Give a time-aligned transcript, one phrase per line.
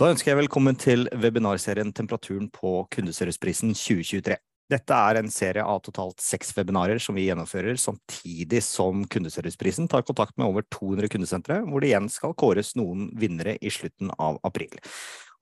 [0.00, 4.38] Da ønsker jeg velkommen til webinarserien Temperaturen på kundeserviceprisen 2023.
[4.72, 10.06] Dette er en serie av totalt seks webinarer som vi gjennomfører samtidig som kundeserviceprisen tar
[10.08, 14.38] kontakt med over 200 kundesentre, hvor det igjen skal kåres noen vinnere i slutten av
[14.48, 14.72] april.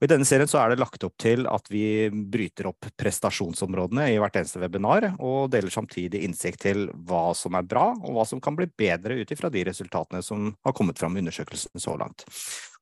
[0.01, 4.17] Og I denne serien er det lagt opp til at vi bryter opp prestasjonsområdene i
[4.19, 8.43] hvert eneste webinar, og deler samtidig innsikt til hva som er bra, og hva som
[8.43, 12.27] kan bli bedre ut ifra de resultatene som har kommet fram i undersøkelsen så langt.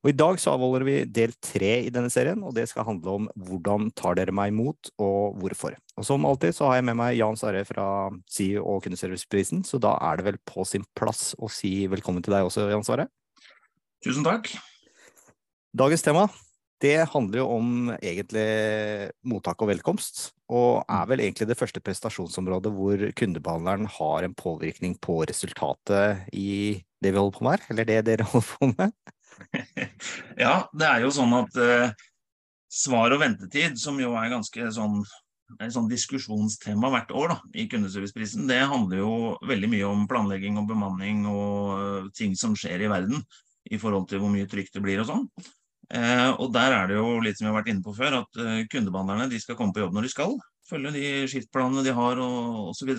[0.05, 3.16] Og I dag så avholder vi del tre i denne serien, og det skal handle
[3.18, 5.75] om hvordan tar dere meg imot, og hvorfor.
[5.97, 7.88] Og Som alltid så har jeg med meg Jan Sarre fra
[8.29, 12.38] CEO og Kundeserviceprisen, så da er det vel på sin plass å si velkommen til
[12.38, 13.10] deg også, Jan Sarre.
[14.05, 14.52] Tusen takk.
[15.78, 16.27] Dagens tema
[16.83, 22.69] det handler jo om egentlig mottak og velkomst, og er vel egentlig det første prestasjonsområdet
[22.74, 27.89] hvor kundebehandleren har en påvirkning på resultatet i det vi holder på med her, eller
[27.89, 28.93] det dere holder på med?
[30.43, 31.96] ja, det er jo sånn at eh,
[32.72, 35.02] svar og ventetid, som jo er ganske sånn
[35.63, 39.11] et sånn diskusjonstema hvert år da, i kundeserviceprisen, det handler jo
[39.47, 43.23] veldig mye om planlegging og bemanning og uh, ting som skjer i verden
[43.71, 45.23] i forhold til hvor mye trygt det blir og sånn.
[45.88, 48.39] Eh, og der er det jo litt som vi har vært inne på før, at
[48.43, 50.35] eh, kundebehandlerne de skal komme på jobb når de skal.
[50.67, 52.91] Følge de skiftplanene de har og osv.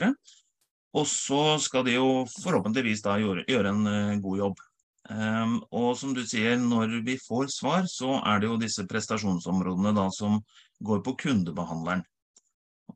[0.97, 4.62] Og så skal de jo forhåpentligvis da gjøre, gjøre en eh, god jobb.
[5.09, 9.95] Um, og som du sier, når vi får svar, så er det jo disse prestasjonsområdene
[9.97, 10.37] da som
[10.84, 12.05] går på kundebehandleren.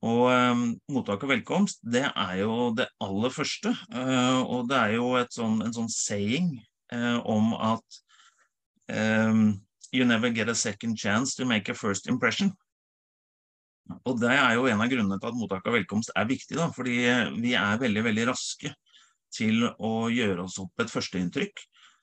[0.00, 3.72] Og um, mottak og velkomst, det er jo det aller første.
[3.92, 6.54] Uh, og det er jo sånn, en sånn saying
[6.92, 8.02] uh, om at
[8.92, 9.60] um,
[9.92, 12.54] You never get a second chance to make a first impression.
[14.08, 16.56] Og Det er jo en av grunnene til at mottak av velkomst er viktig.
[16.56, 16.96] da, fordi
[17.42, 18.72] vi er veldig veldig raske
[19.32, 21.60] til å gjøre oss opp et førsteinntrykk.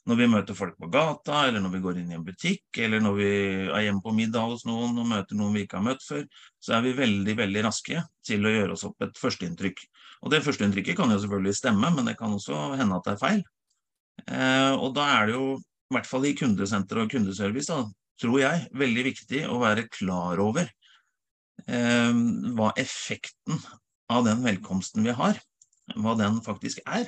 [0.07, 3.01] Når vi møter folk på gata, eller når vi går inn i en butikk, eller
[3.03, 3.29] når vi
[3.67, 6.23] er hjemme på middag hos noen og møter noen vi ikke har møtt før,
[6.63, 9.83] så er vi veldig veldig raske til å gjøre oss opp et førsteinntrykk.
[10.23, 13.21] Og det førsteinntrykket kan jo selvfølgelig stemme, men det kan også hende at det er
[13.21, 13.43] feil.
[14.25, 17.85] Eh, og da er det jo i hvert fall i kundesenter og kundeservice, da,
[18.19, 20.65] tror jeg, veldig viktig å være klar over
[21.67, 22.17] eh,
[22.57, 23.61] hva effekten
[24.09, 25.39] av den velkomsten vi har,
[25.95, 27.07] hva den faktisk er.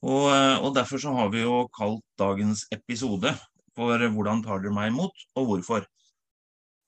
[0.00, 3.34] Og, eh, og Derfor så har vi jo kalt dagens episode
[3.76, 5.86] for 'Hvordan tar dere meg imot, og hvorfor?'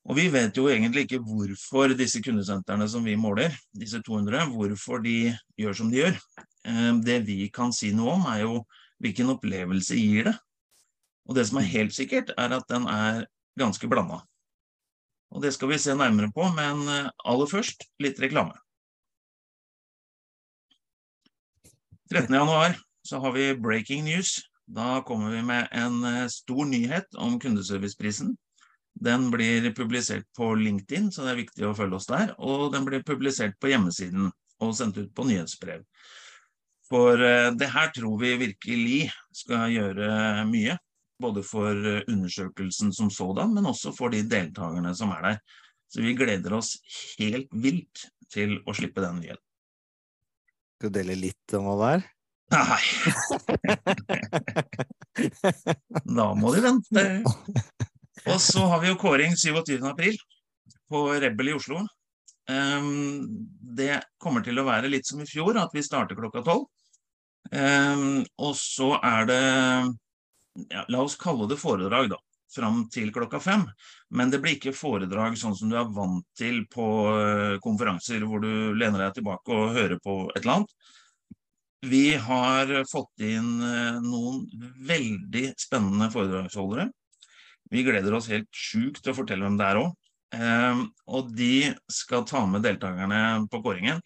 [0.04, 4.98] Og Vi vet jo egentlig ikke hvorfor disse kundesentrene som vi måler, disse 200, hvorfor
[4.98, 6.18] de gjør som de gjør.
[6.64, 8.66] Eh, det vi kan si noe om, er jo
[8.98, 10.38] hvilken opplevelse gir det?
[11.28, 14.26] Og det som er helt sikkert, er at den er ganske blanda.
[15.30, 18.58] Og det skal vi se nærmere på, men eh, aller først litt reklame.
[22.12, 24.40] 13.1 så har vi breaking news.
[24.66, 28.36] Da kommer vi med en eh, stor nyhet om kundeserviceprisen.
[28.94, 32.34] Den blir publisert på LinkedIn, så det er viktig å følge oss der.
[32.38, 34.30] Og den blir publisert på hjemmesiden
[34.62, 35.82] og sendt ut på nyhetsbrev.
[36.92, 39.02] For eh, det her tror vi virkelig
[39.34, 40.78] skal gjøre mye.
[41.22, 45.42] Både for eh, undersøkelsen som sådan, men også for de deltakerne som er der.
[45.92, 46.76] Så vi gleder oss
[47.18, 49.44] helt vilt til å slippe den nyheten.
[50.78, 52.10] Skal du dele litt om hva det er?
[52.52, 52.82] Nei.
[56.18, 57.04] da må de vente.
[58.26, 59.78] Og så har vi jo kåring 27.
[59.88, 60.16] april
[60.90, 61.82] på Rebel i Oslo.
[62.50, 63.26] Um,
[63.76, 66.68] det kommer til å være litt som i fjor, at vi starter klokka tolv.
[67.52, 69.42] Um, og så er det
[70.70, 72.20] ja, La oss kalle det foredrag, da.
[72.52, 73.64] Fram til klokka fem.
[74.12, 78.44] Men det blir ikke foredrag sånn som du er vant til på uh, konferanser hvor
[78.44, 80.76] du lener deg tilbake og hører på et eller annet.
[81.82, 84.44] Vi har fått inn uh, noen
[84.86, 86.86] veldig spennende foredragsholdere.
[87.72, 89.94] Vi gleder oss helt sjukt til å fortelle hvem det er òg.
[90.32, 93.98] Uh, og de skal ta med deltakerne på kåringen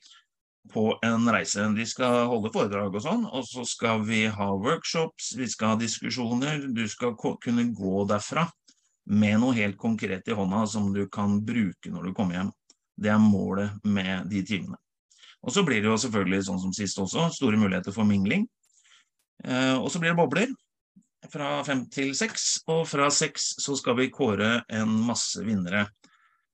[0.73, 1.67] på en reise.
[1.77, 5.81] De skal holde foredrag og sånn, og så skal vi ha workshops, vi skal ha
[5.81, 6.65] diskusjoner.
[6.73, 8.47] Du skal kunne gå derfra
[9.07, 12.51] med noe helt konkret i hånda som du kan bruke når du kommer hjem.
[12.97, 14.81] Det er målet med de timene.
[15.47, 18.49] Og så blir det jo selvfølgelig sånn som sist også, store muligheter for mingling.
[19.45, 20.51] Eh, og så blir det bobler
[21.31, 25.87] fra fem til seks, og fra seks så skal vi kåre en masse vinnere.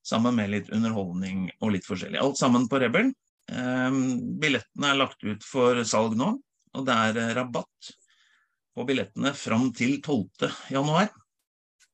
[0.05, 2.19] Sammen med litt underholdning og litt forskjellig.
[2.21, 3.13] Alt sammen på Rebel.
[3.53, 3.99] Eh,
[4.43, 6.35] billettene er lagt ut for salg nå,
[6.77, 7.93] og det er eh, rabatt
[8.73, 10.53] på billettene fram til 12.
[10.73, 11.11] januar.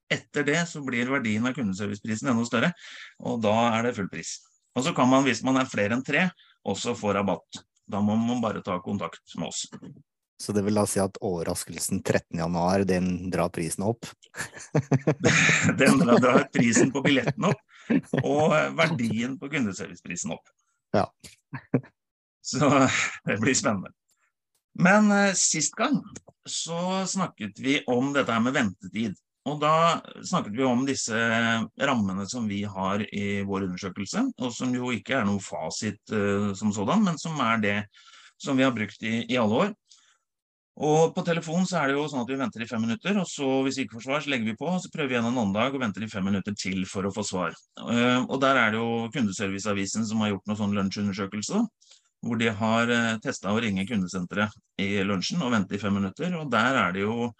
[0.09, 2.73] Etter det så blir verdien av kundeserviceprisen enda større,
[3.21, 4.39] og da er det full pris.
[4.79, 6.29] Og så kan man, hvis man er flere enn tre,
[6.69, 7.63] også få rabatt.
[7.89, 9.67] Da må man bare ta kontakt med oss.
[10.39, 14.07] Så det vil da si at overraskelsen 13.1, den drar prisen opp?
[15.81, 17.63] den drar prisen på billetten opp,
[18.23, 20.53] og verdien på kundeserviceprisen opp.
[20.95, 21.09] Ja.
[22.49, 22.71] Så
[23.27, 23.91] det blir spennende.
[24.79, 25.99] Men eh, sist gang
[26.49, 29.19] så snakket vi om dette her med ventetid.
[29.49, 31.17] Og da snakket vi om disse
[31.81, 36.53] rammene som vi har i vår undersøkelse, og som jo ikke er noe fasit uh,
[36.59, 37.77] som sådan, men som er det
[38.39, 39.77] som vi har brukt i, i, alle år.
[40.79, 43.27] Og på telefon så er det jo sånn at vi venter i fem minutter, og
[43.27, 45.27] så hvis vi ikke får svar, så legger vi på, og så prøver vi igjen
[45.27, 47.57] en annen dag og venter i fem minutter til for å få svar.
[47.81, 51.65] Uh, og der er det jo Kundeserviceavisen som har gjort noen sånn lunsjundersøkelse,
[52.27, 55.95] hvor de har uh, eh, testa å ringe kundesenteret i lunsjen og vente i fem
[55.99, 57.33] minutter, og der er det jo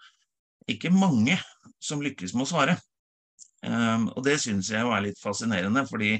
[0.73, 1.37] ikke mange
[1.83, 2.77] som lykkes med å svare.
[3.65, 6.13] Um, og det syns jeg jo er litt fascinerende, fordi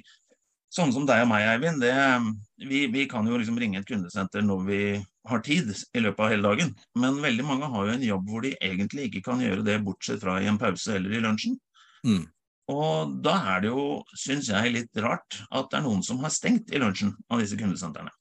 [0.74, 1.94] sånn som deg og meg, Eivind, det,
[2.62, 4.81] vi, vi, kan jo liksom ringe et kundesenter når vi
[5.30, 6.74] har tid i løpet av hele dagen.
[7.00, 10.22] Men veldig mange har jo en jobb hvor de egentlig ikke kan gjøre det, bortsett
[10.24, 11.57] fra i en pause eller i lunsjen.
[12.06, 12.28] Mm.
[12.69, 16.34] Og da er det jo, syns jeg, litt rart at det er noen som har
[16.34, 18.13] stengt i lunsjen av disse kundesentrene.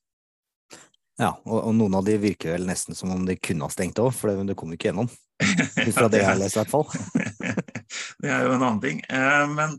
[1.18, 3.98] Ja, og, og, noen av de virker vel nesten som om de kunne ha stengt
[3.98, 5.08] òg, for det, det kom ikke gjennom.
[5.10, 6.86] Ut fra det jeg har lest, i hvert fall.
[8.22, 9.00] det er jo en annen ting.
[9.02, 9.74] Eh, men,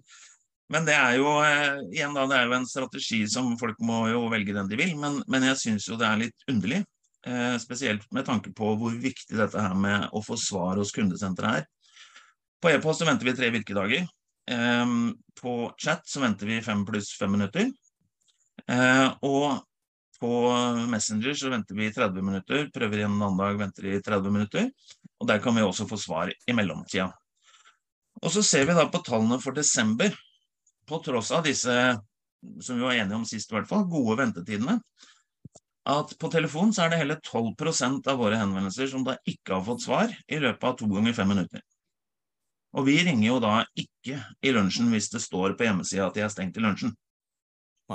[0.73, 4.01] men, det er jo eh, igjen da, det er jo en strategi som folk må
[4.11, 4.91] jo velge den de vil.
[4.99, 6.81] Men, men jeg syns jo det er litt underlig,
[7.23, 11.61] eh, spesielt med tanke på hvor viktig dette her med å få svar hos kundesenteret
[11.61, 11.69] er.
[12.59, 14.03] På e-post så venter vi tre virkedager.
[15.39, 17.69] På chat så venter vi fem pluss fem minutter.
[19.23, 19.61] Og
[20.19, 20.31] på
[20.91, 24.69] Messenger så venter vi 30 minutter, prøver igjen en annen dag, venter i 30 minutter.
[25.19, 27.09] Og der kan vi også få svar i mellomtida.
[28.19, 30.11] Og så ser vi da på tallene for desember,
[30.89, 31.75] på tross av disse,
[32.63, 34.79] som vi var enige om sist i hvert fall, gode ventetidene,
[35.89, 39.65] at på telefon så er det hele 12% av våre henvendelser som da ikke har
[39.65, 41.63] fått svar i løpet av to ganger fem minutter.
[42.77, 46.25] Og vi ringer jo da ikke i lunsjen hvis det står på hjemmesida at de
[46.25, 46.93] er stengt i lunsjen.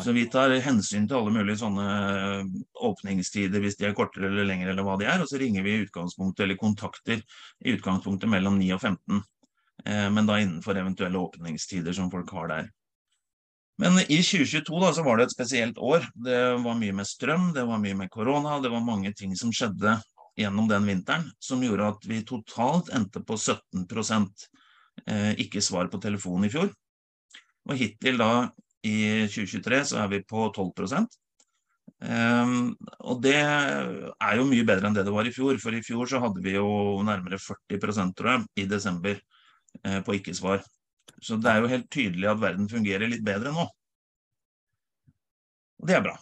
[0.03, 4.49] Så vi tar hensyn til alle mulige sånne eh, åpningstider hvis de er kortere eller
[4.49, 5.23] lengre eller hva de er.
[5.23, 7.21] Og så ringer vi i utgangspunktet eller kontakter
[7.63, 9.21] i utgangspunktet mellom 9 og 15.
[9.87, 12.73] Eh, men da innenfor eventuelle åpningstider som folk har der.
[13.79, 16.07] Men i 2022 da, så var det et spesielt år.
[16.27, 18.59] Det var mye med strøm, det var mye med korona.
[18.63, 19.97] Det var mange ting som skjedde
[20.39, 23.87] gjennom den vinteren som gjorde at vi totalt endte på 17
[25.07, 26.71] eh, ikke svar på telefon i fjor.
[27.71, 28.51] Og hittil da
[28.85, 28.97] i
[29.33, 31.07] 2023 så er vi på 12 um,
[32.05, 32.59] ehm,
[33.01, 35.57] Og det er jo mye bedre enn det det var i fjor.
[35.63, 36.67] For i fjor så hadde vi jo
[37.07, 39.17] nærmere 40 tror jeg, i desember
[39.85, 40.65] eh, på ikke-svar.
[41.23, 43.67] Så det er jo helt tydelig at verden fungerer litt bedre nå.
[45.81, 46.17] Og det er bra.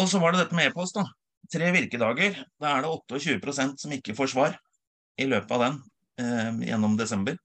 [0.00, 1.04] Og så var det dette med e-post, da.
[1.52, 2.40] Tre virkedager.
[2.60, 4.56] Da er det 28% som ikke får svar
[5.20, 5.82] i løpet av den
[6.20, 7.36] eh, gjennom desember.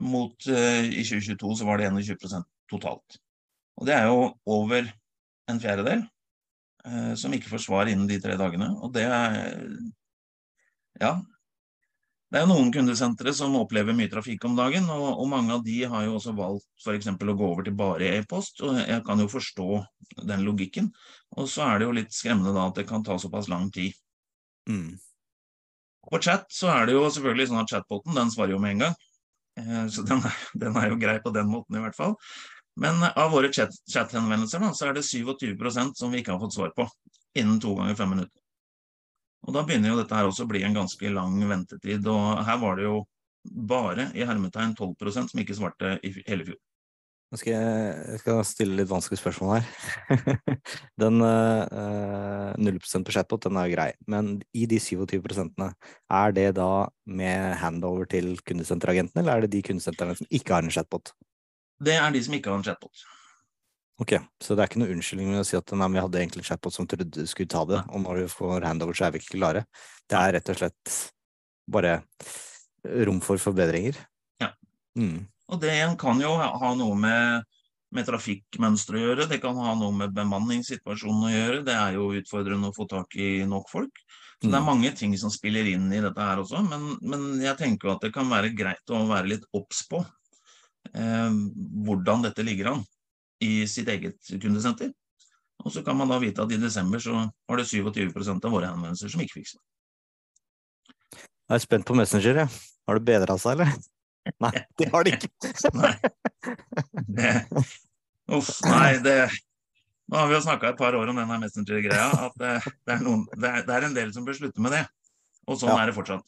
[0.00, 3.18] Mot eh, i 2022 så var det 21 totalt.
[3.80, 4.88] Og det er jo over
[5.50, 6.04] en fjerdedel
[6.86, 8.72] eh, som ikke får svar innen de tre dagene.
[8.80, 9.68] Og det er
[11.00, 11.20] Ja.
[12.30, 15.80] Det er noen kundesentre som opplever mye trafikk om dagen, og, og mange av de
[15.82, 17.08] har jo også valgt f.eks.
[17.10, 18.62] å gå over til bare e-post.
[18.62, 19.66] og Jeg kan jo forstå
[20.28, 20.92] den logikken.
[21.34, 23.98] Og så er det jo litt skremmende da at det kan ta såpass lang tid.
[24.70, 24.94] Mm.
[26.06, 28.84] På chat så er det jo selvfølgelig sånn at chatboten den svarer jo med en
[28.86, 28.96] gang.
[29.58, 32.14] Eh, så den er, den er, jo grei på den måten i hvert fall.
[32.76, 36.74] Men av våre chat-henvendelser chat så er det 27% som vi ikke har fått svar
[36.76, 36.86] på
[37.38, 38.36] innen to ganger fem minutter.
[39.46, 42.06] Og Da begynner jo dette her også å bli en ganske lang ventetid.
[42.06, 43.04] og Her var det jo
[43.44, 46.60] bare i hermetegn 12% som ikke svarte i hele fjor.
[47.30, 50.38] Nå skal jeg, skal stille litt vanskelige spørsmål her.
[51.02, 56.48] den øh, 0 på chatbot den er jo grei, men i de 27% er det
[56.58, 61.14] da med handover til kundesenteragentene, eller er det de kundesentrene som ikke har en chatbot?
[61.80, 63.06] Det er de som ikke har en chatbot.
[64.00, 66.46] Ok, Så det er ikke noe unnskyldning med å si at nei, vi hadde egentlig
[66.48, 69.20] chatbot som trodde du skulle ta det, og når du får handover, så er vi
[69.20, 69.66] ikke klare.
[70.08, 70.94] Det er rett og slett
[71.70, 71.98] bare
[73.04, 73.98] rom for forbedringer.
[74.40, 74.54] Ja.
[74.96, 75.26] Mm.
[75.52, 77.44] Og det kan jo ha noe med,
[77.92, 81.60] med trafikkmønster å gjøre, det kan ha noe med bemanningssituasjonen å gjøre.
[81.68, 84.00] Det er jo utfordrende å få tak i nok folk.
[84.40, 84.70] Så det er mm.
[84.70, 88.14] mange ting som spiller inn i dette her også, men, men jeg tenker at det
[88.14, 90.00] kan være greit å være litt obs på
[90.90, 92.80] hvordan dette ligger an
[93.40, 94.90] i sitt eget kundesenter.
[95.64, 97.14] Og så kan man da vite at i desember så
[97.48, 99.64] var det 27 av våre henvendelser som ikke fikk svar.
[101.50, 102.48] Jeg er spent på Messenger, jeg.
[102.48, 102.66] Ja.
[102.88, 103.74] Har det bedra seg, eller?
[104.44, 105.30] Nei, det har det ikke.
[105.74, 105.92] nei.
[107.08, 107.30] Det,
[108.36, 109.14] uff, nei, det,
[110.10, 113.02] Nå har vi jo snakka et par år om denne Messenger-greia, at det, det, er
[113.04, 114.82] noen, det, er, det, er en del som bør slutte med det.
[115.46, 115.80] Og sånn ja.
[115.82, 116.26] er det fortsatt.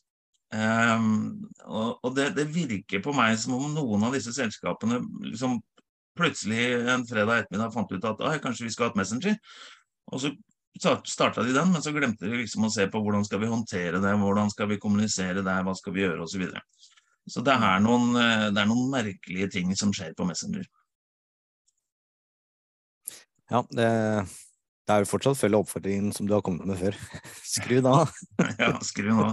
[0.53, 5.63] Um, og, og det, det, virker på meg som om noen av disse selskapene liksom
[6.19, 9.39] plutselig en fredag ettermiddag fant ut at kanskje vi skal ha et Messenger.
[10.13, 10.33] Og så
[11.09, 14.01] starta de den, men så glemte de liksom å se på hvordan skal vi håndtere
[14.03, 16.35] det, hvordan skal vi kommunisere det, hva skal vi gjøre osv.
[16.35, 16.63] Så, videre.
[17.29, 20.69] så det er, noen, eh, det er noen merkelige ting som skjer på Messenger.
[23.53, 23.89] Ja, det,
[24.93, 26.99] er jo fortsatt følge oppfordringen som du har kommet med før.
[27.55, 28.05] Skru da.
[28.63, 29.31] ja, skru nå.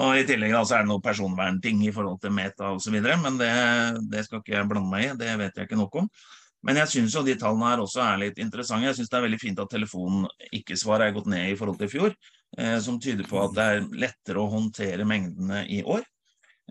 [0.00, 3.40] Og I tillegg da, så er det noen personvernting i forhold til Meta osv., men
[3.40, 3.54] det,
[4.12, 6.10] det, skal ikke jeg blande meg i, det vet jeg ikke nok om.
[6.66, 8.84] Men jeg syns de tallene her også er litt interessante.
[8.90, 10.26] Jeg syns det er veldig fint at telefonen
[10.60, 12.16] ikke-svar er gått ned i forhold til i fjor,
[12.58, 16.04] eh, som tyder på at det er lettere å håndtere mengdene i år.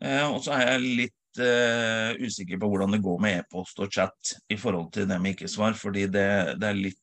[0.03, 3.91] Eh, og så er jeg litt uh, usikker på hvordan det går med e-post og
[3.93, 5.73] chat i forhold til det med ikke-svar.
[5.77, 6.29] fordi det,
[6.61, 7.01] det, er litt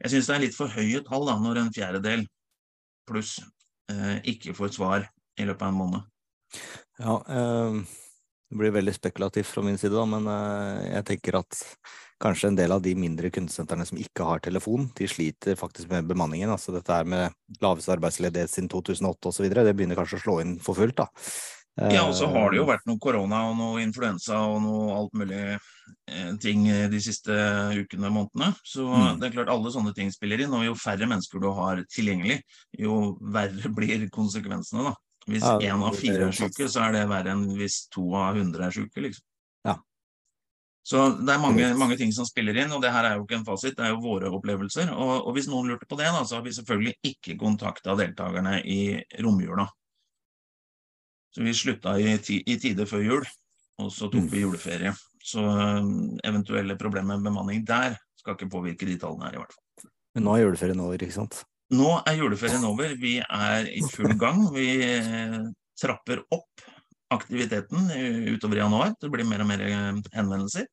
[0.00, 2.26] Jeg syns det er litt for høye tall da, når en fjerdedel
[3.08, 3.38] pluss
[3.92, 5.08] eh, ikke får svar
[5.40, 6.06] i løpet av en måned.
[7.00, 7.98] Ja, eh,
[8.50, 10.26] det blir veldig spekulativt fra min side, da, men
[10.88, 11.60] jeg tenker at
[12.20, 16.08] kanskje en del av de mindre kundesentrene som ikke har telefon, de sliter faktisk med
[16.10, 16.50] bemanningen.
[16.50, 19.46] altså Dette her med laveste arbeidsledighet siden 2008 osv.
[19.54, 20.98] Det begynner kanskje å slå inn for fullt.
[21.00, 21.06] da.
[21.78, 25.14] Ja, og så har det jo vært noe korona og noe influensa og noe alt
[25.16, 27.32] mulig eh, ting de siste
[27.78, 28.50] ukene og månedene.
[28.66, 29.20] Så mm.
[29.20, 30.56] det er klart alle sånne ting spiller inn.
[30.56, 32.40] Og jo færre mennesker du har tilgjengelig,
[32.76, 34.96] jo verre blir konsekvensene, da.
[35.30, 38.38] Hvis én ja, av fire er syke, så er det verre enn hvis to av
[38.40, 39.24] hundre er syke, liksom.
[39.68, 39.76] Ja.
[40.90, 43.36] Så det er mange, mange, ting som spiller inn, og det her er jo ikke
[43.38, 44.90] en fasit, det er jo våre opplevelser.
[44.96, 48.58] Og, og hvis noen lurte på det, da, så har vi selvfølgelig ikke kontakta deltakerne
[48.64, 48.80] i
[49.22, 49.68] romjula.
[51.30, 53.26] Så vi slutta i, i tide før jul,
[53.80, 54.92] og så tok vi juleferie.
[55.22, 59.54] Så um, eventuelle problemer med bemanning der skal ikke påvirke de tallene her, i hvert
[59.54, 59.90] fall.
[60.16, 61.42] Men nå er juleferien over, ikke sant?
[61.70, 62.96] Nå er juleferien over.
[62.98, 64.42] Vi er i full gang.
[64.50, 65.38] Vi eh,
[65.78, 66.64] trapper opp
[67.14, 67.90] aktiviteten
[68.34, 68.94] utover januar.
[68.98, 70.66] Det blir mer og mer eh, henvendelser.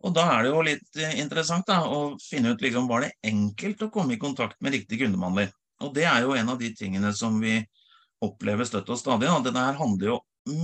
[0.00, 3.12] Og da er det jo litt eh, interessant da, å finne ut liksom, var det
[3.30, 5.52] enkelt å komme i kontakt med riktig kundebehandler.
[5.84, 7.60] Og det er jo en av de tingene som vi
[8.24, 9.28] opplever støtt og stadig.
[9.28, 9.40] Da.
[9.44, 10.18] Dette her handler jo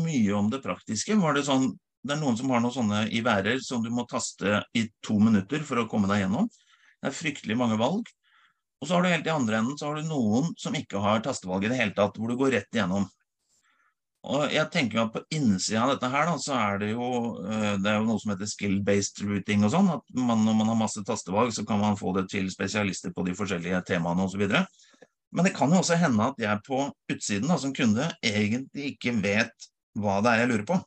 [0.04, 1.16] mye om det praktiske.
[1.20, 1.70] Var det, sånn,
[2.06, 5.18] det er noen som har noen sånne i værer som du må taste i to
[5.22, 6.48] minutter for å komme deg gjennom.
[7.00, 8.08] Det er fryktelig mange valg.
[8.80, 11.22] Og så har du helt i andre enden så har du noen som ikke har
[11.24, 13.06] tastevalg i det hele tatt, hvor du går rett igjennom.
[14.26, 17.08] Og jeg tenker at På innsida av dette her da, så er det jo
[17.46, 19.64] eh, det er jo noe som heter skill-based routing.
[19.64, 22.50] og sånn, at man, Når man har masse tastevalg, så kan man få det til
[22.50, 24.48] spesialister på de forskjellige temaene osv.
[25.34, 29.16] Men det kan jo også hende at jeg på utsiden da, som kunde egentlig ikke
[29.18, 30.78] vet hva det er jeg lurer på.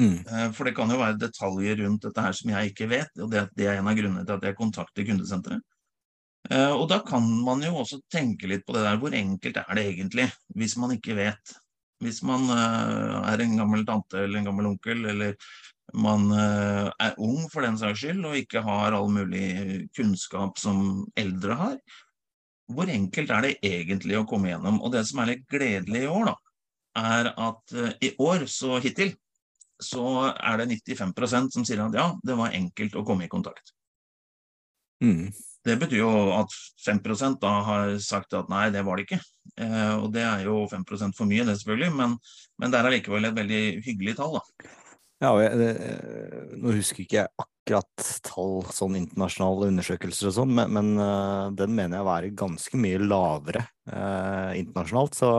[0.00, 0.24] Mm.
[0.24, 3.32] Eh, for det kan jo være detaljer rundt dette her som jeg ikke vet, og
[3.32, 5.64] det, det er en av grunnene til at jeg kontakter kundesenteret.
[6.50, 9.76] Eh, og da kan man jo også tenke litt på det der, hvor enkelt er
[9.78, 11.58] det egentlig, hvis man ikke vet.
[12.02, 15.36] Hvis man eh, er en gammel tante eller en gammel onkel, eller
[15.98, 21.56] man er ung for den saks skyld og ikke har all mulig kunnskap som eldre
[21.58, 21.74] har,
[22.70, 24.80] hvor enkelt er det egentlig å komme gjennom?
[24.82, 26.36] Og det som er litt gledelig i år, da,
[27.02, 29.14] er at uh, i år, så hittil,
[29.82, 33.74] så er det 95% som sier at ja, det var enkelt å komme i kontakt.
[35.02, 35.32] Mm.
[35.66, 36.54] Det betyr jo at
[36.84, 37.00] 5
[37.42, 39.18] da har sagt at nei, det var det ikke.
[39.58, 42.16] Eh, og det er jo 5 for mye, det selvfølgelig, men,
[42.58, 44.70] men det er allikevel et veldig hyggelig tall, da.
[45.22, 45.72] Ja, og jeg, det,
[46.58, 51.76] nå husker ikke jeg akkurat tall, sånn internasjonale undersøkelser og sånn, men, men uh, den
[51.76, 55.14] mener jeg å være ganske mye lavere eh, internasjonalt.
[55.14, 55.30] Så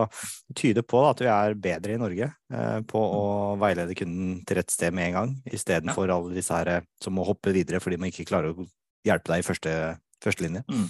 [0.48, 3.26] det tyder på at vi er bedre i Norge eh, på å
[3.60, 6.16] veilede kunden til rett sted med en gang, istedenfor ja.
[6.16, 8.68] alle disse her som må hoppe videre fordi man ikke klarer å
[9.04, 9.76] hjelpe deg i første,
[10.24, 10.64] første linje.
[10.72, 10.88] Mm.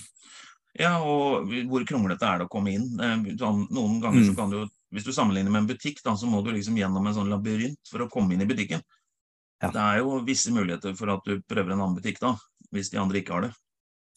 [0.77, 2.93] Ja, og hvor kronglete er det å komme inn?
[3.41, 4.29] Sånn, noen ganger mm.
[4.29, 6.77] så kan du jo hvis du sammenligner med en butikk, da, så må du liksom
[6.77, 8.83] gjennom en sånn labyrint for å komme inn i butikken.
[9.63, 9.71] Ja.
[9.71, 12.33] Det er jo visse muligheter for at du prøver en annen butikk da,
[12.75, 13.53] hvis de andre ikke har det.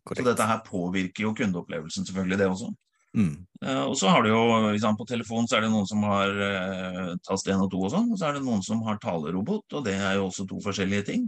[0.07, 0.23] Korrekt.
[0.23, 2.73] Så dette her påvirker jo kundeopplevelsen, selvfølgelig, det også.
[3.17, 3.37] Mm.
[3.65, 4.41] Uh, og så har du jo,
[4.75, 7.95] liksom, På telefon så er det noen som har uh, tast 1 og 2 og
[7.95, 10.61] sånn, og så er det noen som har talerobot, og det er jo også to
[10.65, 11.25] forskjellige ting.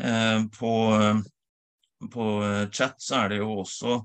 [0.00, 0.72] Uh, på,
[2.14, 2.30] på
[2.72, 3.98] chat så er det jo også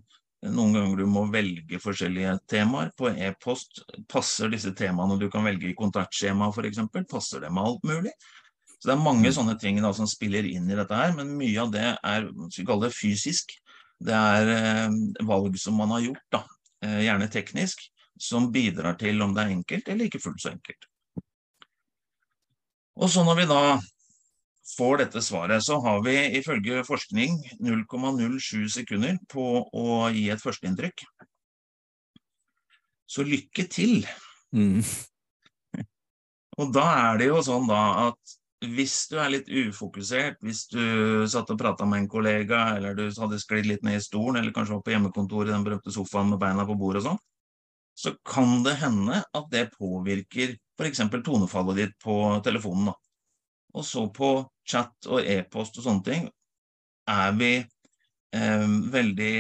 [0.46, 2.92] noen ganger du må velge forskjellige temaer.
[2.98, 6.82] På e-post passer disse temaene du kan velge i kontaktskjema f.eks.
[7.10, 8.14] Passer det med alt mulig?
[8.80, 9.36] Så Det er mange mm.
[9.38, 12.68] sånne ting da, som spiller inn i dette her, men mye av det er skal
[12.70, 13.56] kalle det fysisk.
[14.06, 16.42] Det er eh, valg som man har gjort, da,
[16.84, 17.86] eh, gjerne teknisk,
[18.20, 20.90] som bidrar til om det er enkelt eller ikke fullt så enkelt.
[22.96, 23.62] Og så når vi da
[24.66, 31.06] får dette svaret, så har vi ifølge forskning 0,07 sekunder på å gi et førsteinntrykk.
[33.06, 34.08] Så lykke til.
[34.56, 34.82] Mm.
[36.60, 41.26] Og da er det jo sånn da at hvis du er litt ufokusert, hvis du
[41.30, 44.56] satt og prata med en kollega, eller du hadde sklidd litt ned i stolen, eller
[44.56, 47.22] kanskje var på hjemmekontoret i den berømte sofaen med beina på bordet og sånn,
[47.96, 51.04] så kan det hende at det påvirker f.eks.
[51.24, 52.90] tonefallet ditt på telefonen.
[52.92, 53.05] da.
[53.76, 54.32] Og så på
[54.68, 56.28] chat og e-post og sånne ting
[57.12, 59.34] er vi eh, veldig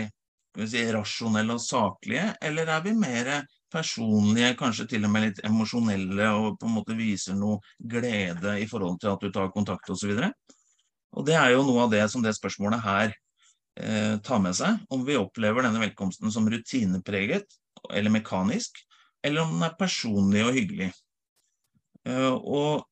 [0.63, 3.31] si, rasjonelle og saklige, eller er vi mer
[3.73, 8.67] personlige, kanskje til og med litt emosjonelle, og på en måte viser noe glede i
[8.69, 10.13] forhold til at du tar kontakt osv.
[10.15, 10.57] Og,
[11.19, 14.83] og det er jo noe av det som det spørsmålet her eh, tar med seg,
[14.93, 17.59] om vi opplever denne velkomsten som rutinepreget
[17.91, 18.79] eller mekanisk,
[19.25, 20.91] eller om den er personlig og hyggelig.
[22.07, 22.85] Eh, og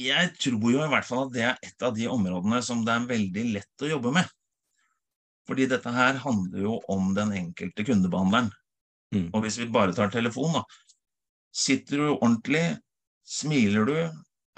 [0.00, 2.94] jeg tror jo i hvert fall at det er et av de områdene som det
[2.94, 4.30] er veldig lett å jobbe med.
[5.48, 8.50] Fordi dette her handler jo om den enkelte kundebehandleren.
[9.14, 9.28] Mm.
[9.30, 10.64] Og hvis vi bare tar telefon, da.
[11.54, 12.64] Sitter du ordentlig?
[13.24, 13.96] Smiler du?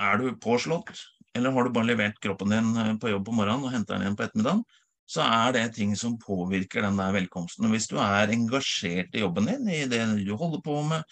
[0.01, 0.95] Er du påslått?
[1.37, 4.07] Eller har du bare levert kroppen din eh, på jobb på morgenen og henter den
[4.07, 4.63] igjen på ettermiddagen?
[5.07, 7.69] Så er det ting som påvirker den der velkomsten.
[7.69, 11.05] Og hvis du er engasjert i jobben din, i det du holder på med,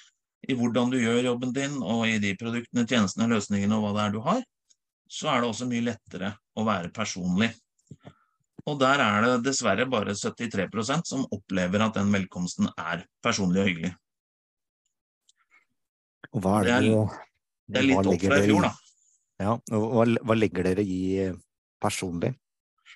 [0.49, 4.05] i hvordan du gjør jobben din, og i de produktene, tjenestene, løsningene og hva det
[4.05, 4.43] er du har,
[5.11, 7.51] så er det også mye lettere å være personlig.
[8.65, 13.69] Og der er det dessverre bare 73% som opplever at den velkomsten er personlig og
[13.69, 13.93] hyggelig.
[16.35, 17.21] Og hva er det, det, er,
[17.69, 18.73] det er litt opp fra i fjor, da.
[19.45, 21.01] Ja, og hva, hva, legger dere i
[21.83, 22.33] personlig?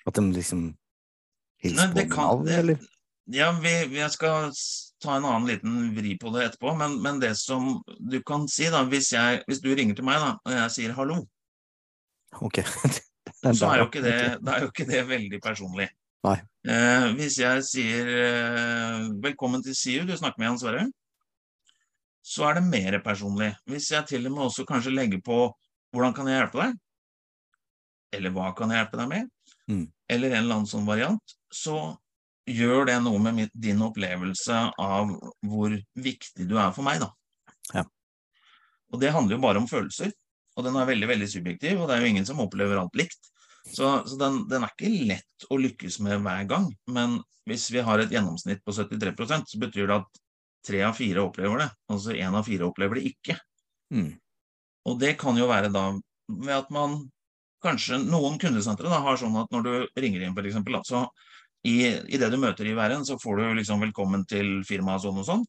[0.07, 0.69] At de liksom
[1.61, 2.87] hilser på navn, eller?
[3.29, 4.49] Ja, vi, vi skal
[4.99, 8.67] ta en annen liten vri på det etterpå, men, men det som du kan si,
[8.71, 11.21] da, hvis, jeg, hvis du ringer til meg da, og jeg sier hallo,
[12.37, 12.61] Ok.
[13.57, 15.87] så er jo ikke det, det er jo ikke det veldig personlig.
[16.27, 20.85] Eh, hvis jeg sier eh, 'velkommen til SIU', du snakker med Jan Sverre,
[22.23, 23.53] så er det mer personlig.
[23.65, 25.39] Hvis jeg til og med også kanskje legger på
[25.93, 26.77] 'hvordan kan jeg hjelpe deg',
[28.13, 29.29] eller 'hva kan jeg hjelpe deg med',
[29.67, 29.87] mm.
[30.09, 31.97] eller en eller annen sånn variant, så
[32.49, 35.11] gjør det noe med mitt, din opplevelse av
[35.45, 37.09] hvor viktig du er for meg, da.
[37.73, 37.85] Ja.
[38.93, 40.13] Og det handler jo bare om følelser.
[40.57, 43.29] Og den er veldig veldig subjektiv, og det er jo ingen som opplever alt likt.
[43.69, 46.65] Så, så den, den, er ikke lett å lykkes med hver gang.
[46.91, 49.13] Men hvis vi har et gjennomsnitt på 73
[49.53, 50.19] så betyr det at
[50.65, 51.69] tre av fire opplever det.
[51.91, 53.37] Altså én av fire opplever det ikke.
[53.93, 54.11] Mm.
[54.89, 55.91] Og det kan jo være da
[56.27, 57.01] ved at man
[57.59, 61.01] Kanskje noen kundesentre da, har sånn at når du ringer inn, f.eks., så
[61.67, 61.75] i,
[62.07, 65.27] i, det du møter i væren, så får du liksom 'velkommen til firmaet' sånn og
[65.27, 65.43] sånn.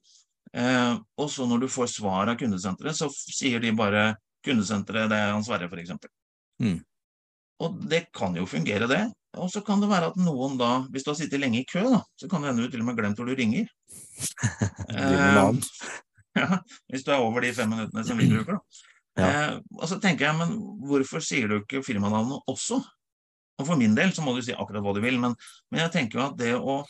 [0.53, 5.18] Eh, og så når du får svar av kundesenteret, så sier de bare kundesenteret det
[5.18, 5.94] er Hans Sverre, f.eks.
[6.62, 6.81] Mm.
[7.61, 9.05] Og det kan jo fungere, det.
[9.38, 11.85] Og så kan det være at noen da, hvis du har sittet lenge i kø,
[11.92, 13.68] da, så kan det hende du til og med glemt hvor du ringer.
[14.96, 15.61] eh,
[16.40, 18.87] ja, hvis du er over de fem minuttene som vi bruker, da.
[19.20, 19.29] Ja.
[19.29, 22.81] Eh, og så tenker jeg, men hvorfor sier du ikke firmanavnet også?
[23.61, 25.37] Og for min del så må du si akkurat hva du vil, men,
[25.70, 26.81] men jeg tenker jo at det å,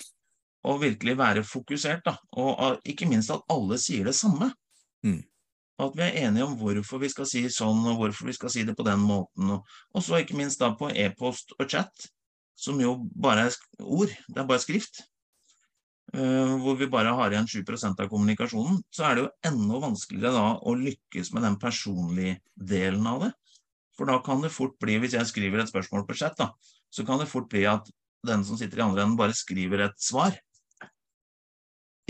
[0.62, 4.52] å virkelig være fokusert, da, og, og, ikke minst at alle sier det samme,
[5.06, 5.20] mm
[5.84, 8.64] at vi er enige om hvorfor vi skal si sånn, og hvorfor vi skal si
[8.68, 9.56] det på den måten.
[9.56, 12.10] Og så ikke minst da på e-post og chat,
[12.58, 15.04] som jo bare er ord, det er bare skrift.
[16.10, 20.32] Uh, hvor vi bare har igjen 7% av kommunikasjonen, så er det jo enda vanskeligere
[20.34, 23.30] da å lykkes med den personlige delen av det.
[23.98, 26.50] For da kan det fort bli, hvis jeg skriver et spørsmål på chat, da,
[26.90, 27.88] så kan det fort bli at
[28.26, 30.36] den som sitter i andre enden, bare skriver et svar.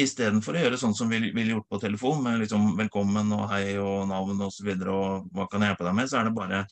[0.01, 3.77] Istedenfor å gjøre sånn som vi ville gjort på telefon, med liksom velkommen og hei
[3.79, 6.37] og navn og så videre, og hva kan jeg hjelpe deg med, så er det
[6.37, 6.66] bare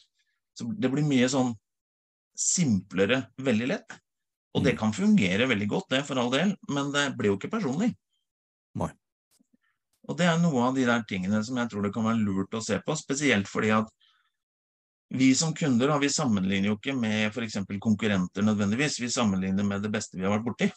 [0.58, 1.52] Det blir mye sånn
[2.38, 3.98] simplere veldig lett.
[4.56, 4.78] Og det mm.
[4.80, 7.92] kan fungere veldig godt, det, for all del, men det blir jo ikke personlig.
[8.78, 8.90] Nei.
[10.08, 12.56] Og det er noe av de der tingene som jeg tror det kan være lurt
[12.56, 13.90] å se på, spesielt fordi at
[15.08, 17.62] vi som kunder vi sammenligner jo ikke med f.eks.
[17.80, 20.68] konkurrenter nødvendigvis, vi sammenligner med det beste vi har vært borti.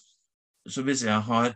[0.70, 1.52] Så hvis jeg har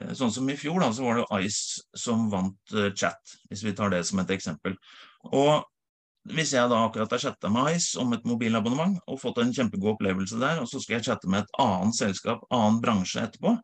[0.00, 3.64] Eh, sånn som i fjor, da, så var det Ice som vant uh, chat, hvis
[3.64, 4.76] vi tar det som et eksempel.
[5.32, 5.64] Og
[6.36, 9.94] hvis jeg da akkurat har chatta med Ice om et mobilabonnement og fått en kjempegod
[9.94, 13.54] opplevelse der, og så skal jeg chatte med et annet selskap, annen bransje etterpå,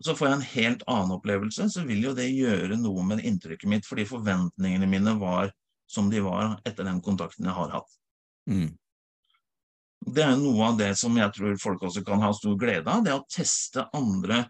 [0.00, 3.68] så får jeg en helt annen opplevelse, så vil jo det gjøre noe med inntrykket
[3.68, 5.52] mitt, fordi forventningene mine var
[5.90, 7.96] som de var etter den kontakten jeg har hatt.
[8.50, 8.70] Mm.
[10.00, 13.02] Det er noe av det som jeg tror folk også kan ha stor glede av,
[13.04, 14.44] det å teste andre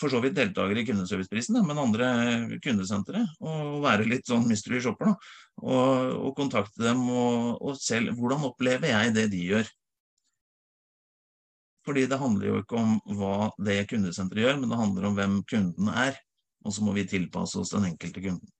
[0.00, 2.06] for så vidt deltakere i Kundeserviceprisen, men andre
[2.64, 3.20] kundesentre.
[3.44, 5.10] Og være litt sånn mystery shopper.
[5.10, 5.34] Da.
[5.60, 9.68] Og, og kontakte dem og, og selv Hvordan opplever jeg det de gjør?
[11.84, 15.36] Fordi det handler jo ikke om hva det kundesenteret gjør, men det handler om hvem
[15.50, 16.16] kunden er.
[16.64, 18.52] Og så må vi tilpasse oss den enkelte kunden.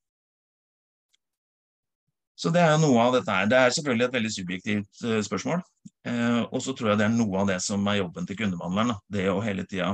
[2.40, 3.48] Så det er jo noe av dette her.
[3.50, 5.61] Det er selvfølgelig et veldig subjektivt uh, spørsmål.
[6.09, 8.94] Uh, og så tror jeg det er noe av det som er jobben til kundebehandleren.
[9.12, 9.92] Det å hele tida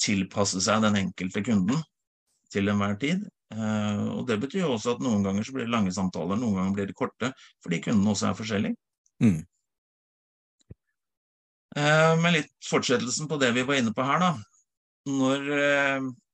[0.00, 1.78] tilpasse seg den enkelte kunden
[2.50, 3.22] til enhver tid.
[3.54, 6.58] Uh, og det betyr jo også at noen ganger så blir det lange samtaler, noen
[6.58, 7.30] ganger blir det korte,
[7.62, 8.78] fordi kundene også er forskjellige.
[9.22, 9.40] Mm.
[12.18, 14.30] Med litt fortsettelsen på det vi var inne på her, da.
[15.06, 15.44] Når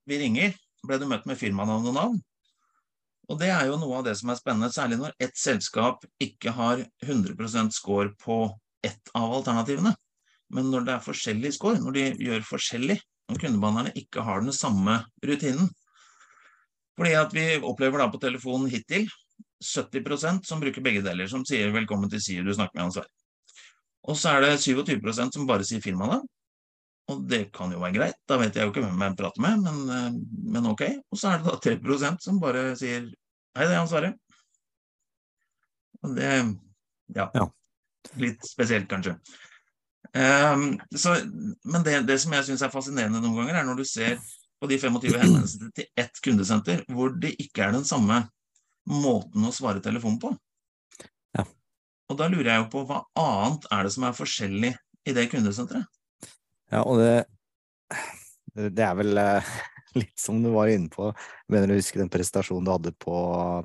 [0.08, 0.54] vi ringer,
[0.88, 2.16] ble du møtt med firmanavn og navn.
[3.26, 6.52] Og det er jo noe av det som er spennende, særlig når ett selskap ikke
[6.54, 8.44] har 100% score på
[8.86, 9.92] ett av alternativene.
[10.54, 14.54] Men når det er forskjellig score, når de gjør forskjellig, når kundebehandlerne ikke har den
[14.54, 15.72] samme rutinen.
[16.96, 19.08] Fordi at vi opplever da på telefonen hittil
[19.64, 23.14] 70% som bruker begge deler, som sier 'velkommen til SIU, du snakker med Hans Sverre'.
[24.06, 26.22] Og så er det 27% som bare sier firmanavn.
[27.12, 29.60] Og det kan jo være greit, da vet jeg jo ikke hvem jeg prater med,
[29.62, 30.14] men, eh,
[30.56, 30.82] men ok.
[31.12, 34.14] Og så er det da 3% som bare sier 'hei, det er Jan Sverre'.
[36.02, 36.30] Og det
[37.14, 37.30] ja.
[37.34, 37.46] ja.
[38.20, 39.16] Litt spesielt, kanskje.
[40.16, 41.16] Um, så,
[41.64, 44.18] men det, det, som jeg syns er fascinerende noen ganger, er når du ser
[44.60, 48.22] på de 25 henvendelsene til ett kundesenter, hvor det ikke er den samme
[48.86, 50.32] måten å svare telefonen på.
[51.36, 51.44] Ja.
[52.10, 54.72] Og da lurer jeg jo på hva annet er det som er forskjellig
[55.06, 55.90] i det kundesenteret?
[56.72, 59.50] Ja, og det, det er vel eh,
[60.00, 61.10] litt som du var inne på,
[61.52, 63.18] mener du husker den presentasjonen du hadde på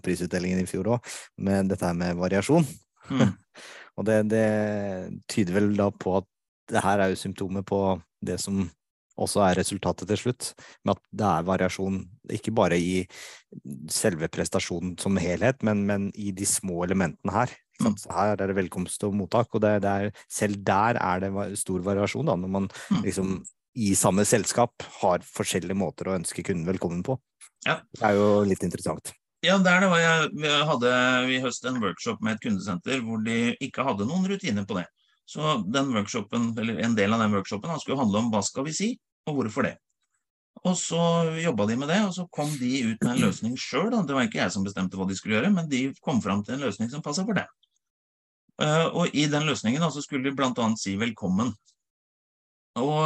[0.06, 2.68] prisutdelingen i fjor òg, med dette her med variasjon.
[3.10, 3.34] Mm.
[3.98, 4.46] og det, det,
[5.32, 6.30] tyder vel da på at
[6.72, 7.82] det her er jo symptomer på
[8.24, 8.64] det som
[9.22, 10.52] også er resultatet til slutt,
[10.86, 11.98] med at det er variasjon
[12.32, 13.02] ikke bare i
[13.92, 17.54] selve prestasjonen som helhet, men, men i de små elementene her.
[17.82, 17.96] Mm.
[18.16, 21.82] her er det velkomst og mottak, og det, det er, selv der er det stor
[21.86, 23.02] variasjon, da, når man mm.
[23.08, 23.34] liksom
[23.82, 27.16] i samme selskap har forskjellige måter å ønske kunden velkommen på.
[27.66, 27.80] Ja.
[27.96, 29.14] Det er jo litt interessant.
[29.42, 30.90] Ja, der det var jeg, vi hadde
[31.34, 34.86] i høst en workshop med et kundesenter hvor de ikke hadde noen rutiner på det.
[35.26, 38.76] Så den workshopen, eller en del av den workshopen skulle handle om hva skal vi
[38.76, 38.90] si,
[39.30, 39.78] og hvorfor det.
[40.68, 41.00] Og så
[41.42, 43.90] jobba de med det, og så kom de ut med en løsning sjøl.
[44.06, 46.58] Det var ikke jeg som bestemte hva de skulle gjøre, men de kom fram til
[46.58, 47.50] en løsning som passa for dem.
[48.62, 50.68] Eh, og i den løsningen så skulle de bl.a.
[50.80, 51.54] si velkommen.
[52.82, 53.06] Og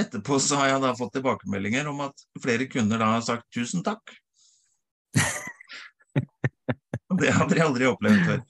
[0.00, 3.84] etterpå så har jeg da fått tilbakemeldinger om at flere kunder da har sagt tusen
[3.86, 4.02] takk.
[7.20, 8.42] det hadde de aldri opplevd før.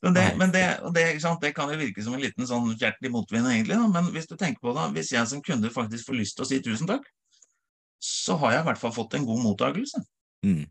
[0.00, 0.64] Men, det, men det,
[0.96, 1.04] det,
[1.42, 3.76] det, kan jo virke som en liten sånn hjertelig motvind, egentlig.
[3.76, 3.88] Da.
[3.92, 6.48] Men hvis du tenker på det, hvis jeg som kunde faktisk får lyst til å
[6.48, 7.04] si tusen takk,
[8.00, 10.00] så har jeg i hvert fall fått en god mottakelse.
[10.46, 10.64] Mm.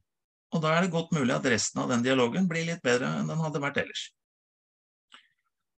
[0.50, 3.30] Og da er det godt mulig at resten av den dialogen blir litt bedre enn
[3.30, 4.08] den hadde vært ellers.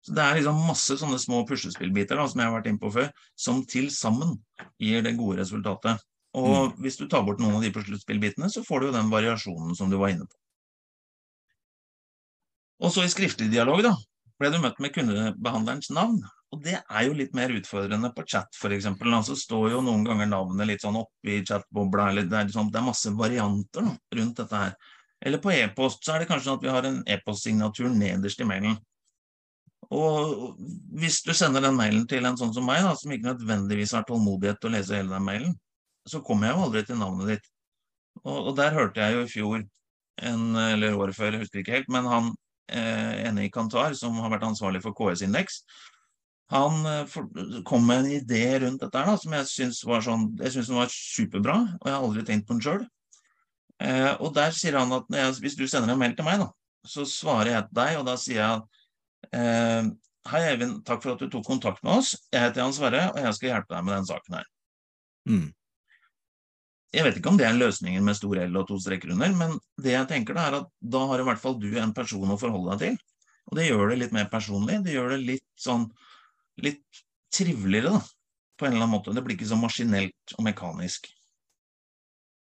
[0.06, 2.92] Så Det er liksom masse sånne små puslespillbiter da, som jeg har vært inne på
[2.94, 4.38] før, som til sammen
[4.80, 6.00] gir det gode resultatet.
[6.40, 6.76] Og mm.
[6.84, 9.92] hvis du tar bort noen av de puslespillbitene, så får du jo den variasjonen som
[9.92, 10.36] du var inne på.
[12.80, 13.96] Og så i skriftlig dialog da,
[14.40, 16.22] ble du møtt med kundebehandlerens navn.
[16.50, 18.88] Og det er jo litt mer utfordrende på chat, f.eks.
[19.04, 22.80] Altså står jo noen ganger navnet litt sånn oppi chatbobla, eller det er, liksom, det
[22.80, 24.96] er masse varianter da, rundt dette her.
[25.20, 28.48] Eller på e-post så er det kanskje sånn at vi har en e-postsignatur nederst i
[28.48, 28.80] mailen.
[29.96, 30.58] Og
[31.02, 34.06] hvis du sender den mailen til en sånn som meg, da, som ikke nødvendigvis har
[34.06, 35.56] tålmodighet til å lese hele den mailen,
[36.10, 37.50] så kommer jeg jo aldri til navnet ditt.
[38.24, 39.66] Og, og der hørte jeg jo i fjor,
[40.30, 42.32] en, eller året før, jeg husker ikke helt, men han
[42.70, 45.64] Eh, ene i Kantar, som har vært ansvarlig for KS-indeks,
[46.54, 47.16] han eh,
[47.66, 51.56] kom med en idé rundt dette her, da, som jeg syns var, sånn, var superbra,
[51.80, 52.84] og jeg har aldri tenkt på den sjøl.
[53.82, 56.52] Eh, og der sier han at jeg, hvis du sender en mail til meg, da,
[56.86, 58.79] så svarer jeg til deg, og da sier jeg eh,
[59.30, 62.12] Hei, Eivind, takk for at du tok kontakt med oss.
[62.30, 64.50] Jeg heter Jan Sverre, og jeg skal hjelpe deg med den saken her.
[65.30, 65.48] Mm.
[66.94, 69.56] Jeg vet ikke om det er løsningen med stor L og to streker under, men
[69.82, 72.38] det jeg tenker da er at da har i hvert fall du en person å
[72.42, 73.28] forholde deg til.
[73.50, 74.80] Og det gjør det litt mer personlig.
[74.86, 75.88] Det gjør det litt sånn
[76.62, 76.84] litt
[77.34, 78.02] triveligere, da.
[78.60, 79.14] På en eller annen måte.
[79.16, 81.08] Det blir ikke så maskinelt og mekanisk.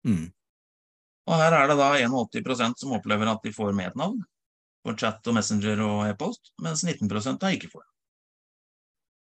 [0.07, 0.31] Mm.
[1.27, 4.23] Og her er det da 81% som opplever at de får med et navn
[4.87, 7.11] på chat og messenger og e-post, mens 19
[7.43, 7.93] da ikke får det.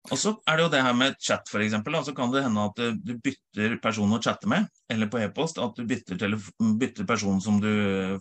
[0.08, 1.74] Og så er det jo det her med chat, f.eks.
[2.06, 5.76] Så kan det hende at du bytter person å chatte med, eller på e-post at
[5.76, 6.38] du bytter,
[6.80, 7.72] bytter person som du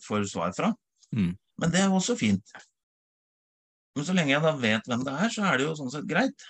[0.04, 0.74] får svar fra.
[1.16, 1.32] Mm.
[1.62, 2.58] Men det er jo også fint.
[3.96, 6.10] Men så lenge jeg da vet hvem det er, så er det jo sånn sett
[6.10, 6.48] greit.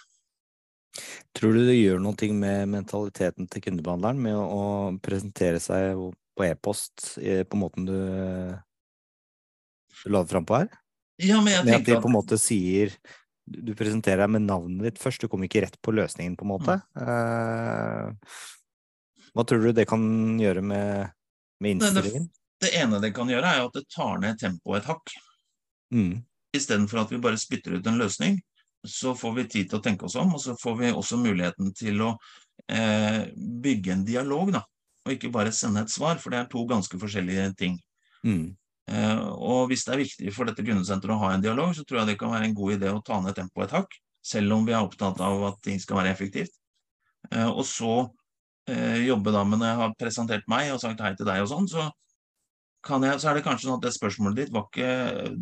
[1.38, 4.63] Tror du det gjør noe med mentaliteten til kundebehandleren med å
[5.04, 6.02] presentere seg
[6.38, 7.97] på e-post på måten du
[10.05, 10.67] la det fram på her?
[11.17, 12.91] Ja, men jeg med at de på en måte sier
[13.49, 16.51] Du presenterer deg med navnet ditt først, du kommer ikke rett på løsningen, på en
[16.51, 16.73] måte.
[16.99, 18.10] Eh,
[19.33, 20.01] hva tror du det kan
[20.39, 21.12] gjøre med,
[21.63, 22.27] med Det- det-
[22.60, 25.12] Det ene det kan gjøre, er jo at det tar ned tempoet et hakk.
[25.93, 26.23] Mm.
[26.53, 28.39] Istedenfor at vi bare spytter ut en løsning,
[28.86, 31.73] så får vi tid til å tenke oss om, og så får vi også muligheten
[31.75, 32.17] til å
[32.67, 34.63] eh, bygge en dialog, da.
[35.05, 37.79] Og ikke bare sende et svar, for det er to ganske forskjellige ting.
[38.25, 38.57] Mm.
[38.88, 42.02] Eh, og hvis det er viktig for dette kundesenteret å ha en dialog, så tror
[42.02, 44.67] jeg det kan være en god idé å ta ned tempoet et hakk, selv om
[44.67, 46.56] vi er opptatt av at ting skal være effektivt.
[47.34, 47.93] Eh, og så
[48.71, 51.52] eh, jobbe da med når jeg har presentert meg og sagt hei til deg og
[51.52, 51.89] sånn, så
[52.88, 54.91] jeg, så er det kanskje sånn at det spørsmålet ditt var ikke,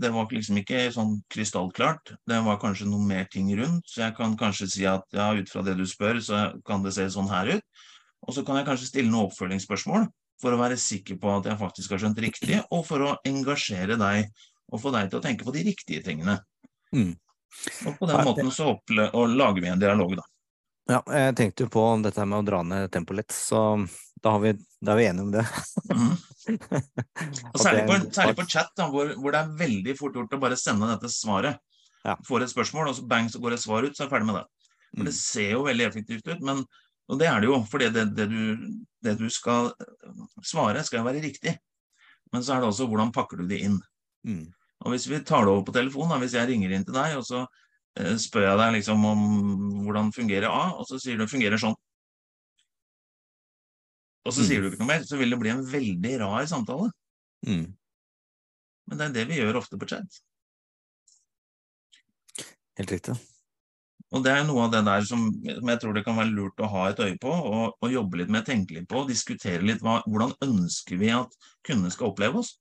[0.01, 2.15] det var liksom ikke sånn krystallklart.
[2.25, 5.51] Det var kanskje noe mer ting rundt, så jeg kan kanskje si at ja, ut
[5.51, 7.83] fra det du spør, så kan det se sånn her ut.
[8.25, 10.07] Og så kan jeg kanskje stille noen oppfølgingsspørsmål
[10.41, 13.97] for å være sikker på at jeg faktisk har skjønt riktig, og for å engasjere
[13.99, 14.29] deg
[14.73, 16.39] og få deg til å tenke på de riktige tingene.
[16.95, 17.13] Mm.
[17.87, 18.73] Og på den Ja, måten så
[19.31, 20.25] lager vi en dialog, da.
[20.85, 23.61] Ja, jeg tenkte jo på dette med å dra ned tempoet litt, så
[24.21, 24.51] da, har vi,
[24.85, 25.45] da er vi enige om det.
[25.93, 26.15] Mhm.
[27.55, 30.41] Og særlig på, særlig på chat, da, hvor, hvor det er veldig fort gjort å
[30.43, 31.57] bare sende dette svaret.
[32.05, 32.13] Ja.
[32.27, 34.29] Får et spørsmål, og så bang, så går et svar ut, så er jeg ferdig
[34.29, 34.45] med det.
[34.95, 35.07] Mm.
[35.09, 36.61] det ser jo veldig effektivt ut, men
[37.09, 39.71] og det er det jo, for det, det, du, det du skal
[40.41, 41.53] svare, skal jo være riktig.
[42.33, 43.77] Men så er det også hvordan pakker du det inn.
[44.25, 44.47] Mm.
[44.85, 47.13] Og hvis vi tar det over på telefon, da, hvis jeg ringer inn til deg,
[47.19, 47.43] og så
[47.99, 49.21] eh, spør jeg deg liksom om
[49.85, 51.77] hvordan fungerer A, og så sier du fungerer sånn.
[54.25, 54.47] Og så Mm.
[54.49, 56.89] sier du ikke noe mer, så vil det bli en veldig rar samtale.
[57.45, 57.67] Mm.
[58.89, 60.17] Men det er det vi gjør ofte på chat.
[62.75, 63.13] Helt riktig.
[64.15, 66.61] Og det er noe av det der som, som jeg tror det kan være lurt
[66.63, 69.83] å ha et øye på, og, og jobbe litt med, tenke litt på, diskutere litt
[69.83, 71.35] hva, hvordan ønsker vi at
[71.67, 72.53] kundene skal oppleve oss?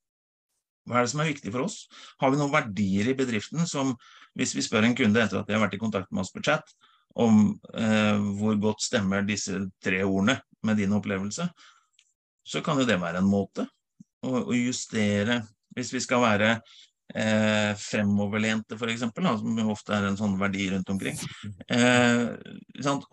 [0.89, 1.77] Hva er det som er viktig for oss?
[2.21, 3.95] Har vi noen verdier i bedriften som,
[4.35, 6.43] hvis vi spør en kunde etter at de har vært i kontakt med oss på
[6.45, 6.75] chat,
[7.15, 11.47] om eh, hvor godt stemmer disse tre ordene med din opplevelse,
[12.45, 13.69] så kan jo det være en måte
[14.25, 16.49] å, å justere Hvis vi skal være
[17.15, 21.19] eh, fremoverlente, f.eks., som jo ofte er en sånn verdi rundt omkring.
[21.69, 22.25] Eh?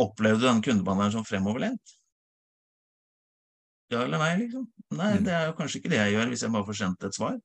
[0.02, 1.98] Opplevde du den kundebehandleren som fremoverlent?
[3.92, 4.66] Ja eller nei, liksom?
[4.96, 5.24] Nei, Mm.
[5.26, 7.36] det er jo kanskje ikke det jeg gjør hvis jeg bare får sendt et svar.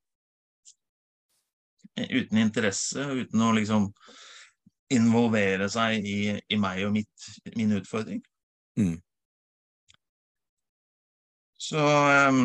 [1.97, 3.89] Eh, Uten interesse, uten å liksom
[4.95, 8.21] involvere seg i, i meg og mitt, min utfordring.
[8.79, 9.01] Mm.
[11.59, 12.45] Så ehm,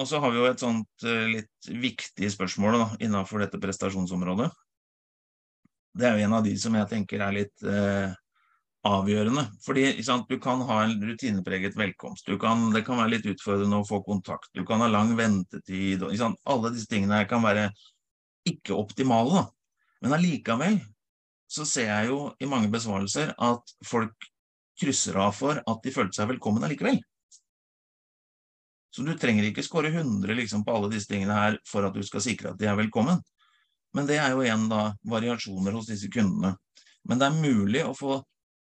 [0.00, 4.48] Og så har vi jo et sånt eh, litt viktig spørsmål da, innenfor dette prestasjonsområdet.
[5.92, 8.14] Det er jo en av de som jeg tenker er litt eh,
[8.88, 9.44] avgjørende.
[9.62, 12.30] Fordi sant, du kan ha en rutinepreget velkomst.
[12.40, 14.50] Kan, det kan være litt utfordrende å få kontakt.
[14.56, 16.02] Du kan ha lang ventetid.
[16.18, 17.68] Sant, alle disse tingene kan være
[18.48, 19.42] ikke optimale.
[19.42, 19.44] Da.
[20.02, 20.80] Men allikevel
[21.52, 24.30] så ser jeg jo i mange besvarelser at folk
[24.80, 26.98] krysser av for at de følte seg velkommen allikevel.
[28.92, 32.02] Så du trenger ikke skåre 100 liksom, på alle disse tingene her for at du
[32.04, 33.22] skal sikre at de er velkommen.
[33.96, 36.54] Men det er jo igjen da variasjoner hos disse kundene.
[37.08, 38.20] Men det er mulig å få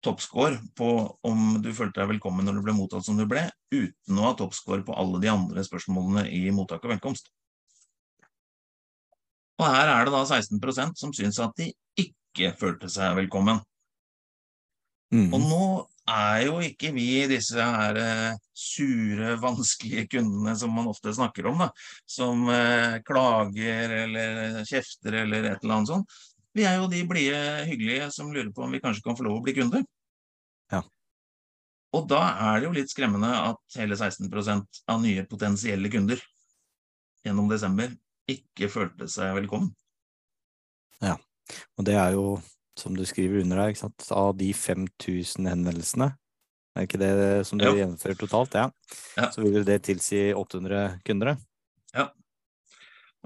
[0.05, 0.91] toppscore på
[1.27, 4.35] om du følte deg velkommen når du ble mottatt som du ble, uten å ha
[4.39, 7.31] toppscore på alle de andre spørsmålene i mottak og velkomst.
[9.57, 13.63] Og her er det da 16% som syns at de ikke følte seg velkommen.
[15.15, 15.31] Mm.
[15.33, 15.67] Og nå
[16.07, 21.65] er jo ikke vi disse her eh, sure, vanskelige kundene som man ofte snakker om,
[21.65, 21.69] da,
[22.09, 26.17] som eh, klager eller kjefter eller et eller annet sånt.
[26.57, 29.41] Vi er jo de blide, hyggelige som lurer på om vi kanskje kan få lov
[29.41, 29.83] å bli kunder.
[30.73, 30.81] Ja.
[31.97, 36.23] Og da er det jo litt skremmende at hele 16% av nye potensielle kunder
[37.27, 37.93] gjennom desember
[38.31, 39.71] ikke følte seg velkommen.
[41.05, 41.17] Ja,
[41.77, 42.39] Og det er jo,
[42.77, 43.75] som du skriver under her,
[44.13, 46.13] av de 5000 henvendelsene,
[46.77, 47.13] er ikke det
[47.49, 48.57] som dere gjennomfører totalt?
[48.59, 48.69] Ja.
[49.17, 49.31] Ja.
[49.33, 51.37] Så vil det tilsi 800 kunder?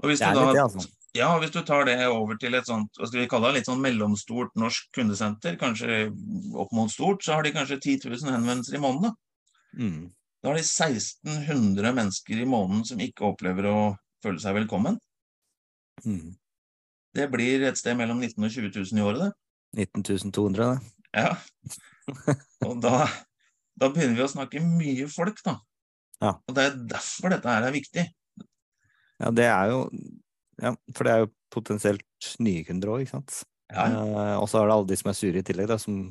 [0.01, 0.89] Og hvis Det er du da litt det, altså.
[1.11, 3.67] Ja, hvis du tar det over til et sånt, hva skal vi kalle det, litt
[3.67, 6.05] sånn mellomstort norsk kundesenter, kanskje
[6.55, 9.17] opp mot stort, så har de kanskje 10 000 henvendelser i måneden.
[9.75, 10.05] Mm.
[10.41, 13.79] Da har de 1600 mennesker i måneden som ikke opplever å
[14.23, 14.97] føle seg velkommen.
[16.05, 16.31] Mm.
[17.15, 19.85] Det blir et sted mellom 19 og 20 000 i året, det.
[19.87, 20.79] 19.200 det.
[21.15, 21.35] Ja.
[22.67, 23.05] Og da,
[23.79, 25.57] da begynner vi å snakke mye folk, da.
[26.21, 26.35] Ja.
[26.47, 28.05] Og det er derfor dette her er viktig.
[29.21, 29.85] Ja, det er jo
[30.61, 33.39] Ja, for det er jo potensielt nye kunder òg, ikke sant.
[33.71, 34.01] Ja, ja.
[34.05, 36.03] Eh, og så er det alle de som er sure i tillegg, da, som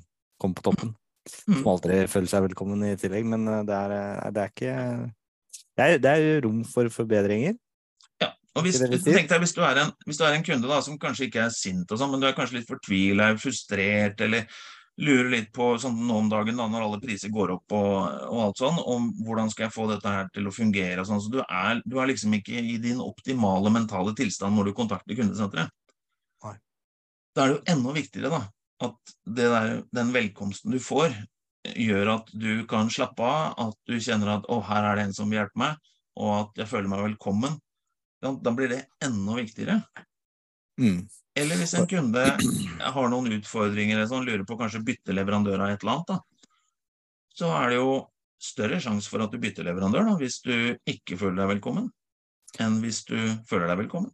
[0.43, 0.91] kommer på toppen.
[1.47, 1.61] Mm.
[1.61, 4.75] Som aldri føler seg velkommen i tillegg, men eh, det er, eh, det er ikke
[5.79, 7.55] det er, det er rom for forbedringer.
[8.59, 10.81] Og hvis, hvis, du deg, hvis, du er en, hvis du er en kunde da,
[10.83, 14.49] som kanskje ikke er sint, og sånn, men du er kanskje litt fortvila, frustrert, eller
[15.01, 17.93] lurer litt på sånn nå om dagen da, når alle priser går opp og,
[18.29, 21.23] og alt sånn, om hvordan skal jeg få dette her til å fungere og sånn.
[21.25, 25.17] Så du er, du er liksom ikke i din optimale mentale tilstand når du kontakter
[25.19, 25.73] kundesenteret.
[26.45, 26.57] Nei.
[27.37, 28.43] Da er det jo enda viktigere da,
[28.91, 31.15] at det der, den velkomsten du får,
[31.71, 35.17] gjør at du kan slappe av, at du kjenner at å, her er det en
[35.17, 37.59] som vil hjelpe meg, og at jeg føler meg velkommen.
[38.21, 39.81] Da, blir det enda viktigere.
[40.81, 41.09] Mm.
[41.41, 42.25] Eller hvis en kunde
[42.97, 46.19] har noen utfordringer eller sånn, lurer på kanskje bytte leverandør av et eller annet, da,
[47.41, 47.93] så er det jo
[48.41, 50.55] større sjanse for at du bytter leverandør da, hvis du
[50.89, 51.91] ikke føler deg velkommen,
[52.61, 53.17] enn hvis du
[53.49, 54.13] føler deg velkommen.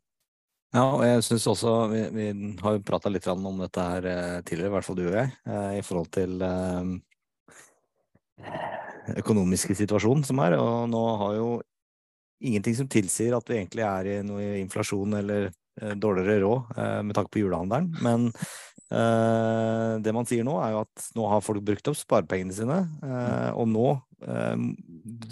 [0.74, 2.24] Ja, og jeg synes også Vi, vi
[2.60, 5.30] har jo prata litt om dette her eh, tidligere, i hvert fall du og jeg,
[5.46, 6.90] eh, i forhold til eh,
[9.22, 10.58] økonomiske situasjonen som er.
[10.60, 11.48] Og nå har jo
[12.40, 17.02] ingenting som tilsier at vi egentlig er i noe inflasjon eller eh, dårligere råd eh,
[17.06, 17.92] med tanke på julehandelen.
[18.04, 22.56] Men eh, det man sier nå, er jo at nå har folk brukt opp sparepengene
[22.56, 23.86] sine, eh, og nå
[24.26, 24.66] eh,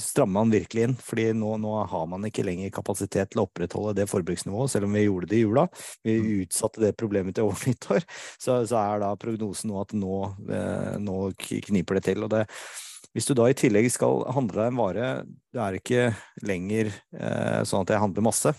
[0.01, 0.97] strammer man virkelig inn.
[0.97, 4.97] fordi nå, nå har man ikke lenger kapasitet til å opprettholde det forbruksnivået, selv om
[4.97, 5.69] vi gjorde det i jula.
[6.07, 8.09] Vi utsatte det problemet til over nyttår.
[8.39, 12.25] Så, så er da prognosen nå at nå, eh, nå kniper det til.
[12.25, 12.47] og det
[13.15, 15.09] hvis du da i tillegg skal handle deg en vare,
[15.55, 16.07] det er ikke
[16.47, 18.55] lenger eh, sånn at jeg handler masse,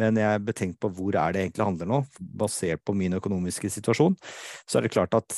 [0.00, 3.70] men jeg er betenkt på hvor er det egentlig handler nå, basert på min økonomiske
[3.70, 4.16] situasjon,
[4.66, 5.36] så er det klart at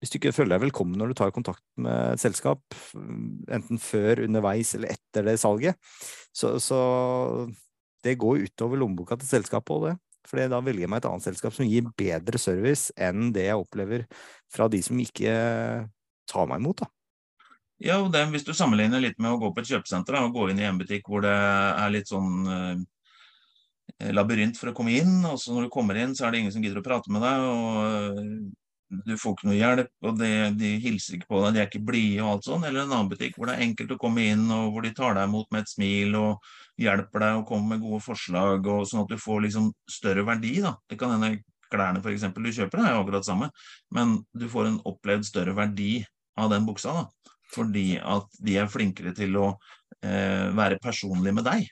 [0.00, 2.60] hvis du ikke føler deg velkommen når du tar kontakt med et selskap,
[2.94, 5.78] enten før, underveis eller etter det salget,
[6.36, 6.80] så, så
[8.04, 9.94] det går utover lommeboka til selskapet og det.
[10.26, 13.62] For da velger jeg meg et annet selskap som gir bedre service enn det jeg
[13.62, 14.04] opplever
[14.52, 15.32] fra de som ikke
[16.26, 16.82] tar meg imot.
[16.82, 16.95] da.
[17.78, 20.50] Ja, og det, Hvis du sammenligner litt med å gå på et kjøpesenter og gå
[20.50, 25.18] inn i en butikk hvor det er litt sånn eh, labyrint for å komme inn,
[25.28, 27.24] og så når du kommer inn, så er det ingen som gidder å prate med
[27.24, 28.30] deg, og eh,
[29.06, 31.82] du får ikke noe hjelp, og det, de hilser ikke på deg, de er ikke
[31.84, 32.64] blide og alt sånn.
[32.64, 35.18] Eller en annen butikk hvor det er enkelt å komme inn, og hvor de tar
[35.18, 39.04] deg imot med et smil og hjelper deg og kommer med gode forslag, og sånn
[39.04, 40.56] at du får liksom større verdi.
[40.64, 40.76] da.
[40.88, 43.50] Det kan hende klærne for eksempel, du kjøper, det er jo akkurat samme,
[43.92, 45.98] men du får en opplevd større verdi
[46.38, 46.94] av den buksa.
[46.94, 49.48] da fordi at de er flinkere til å
[50.02, 51.66] eh, være personlige med deg.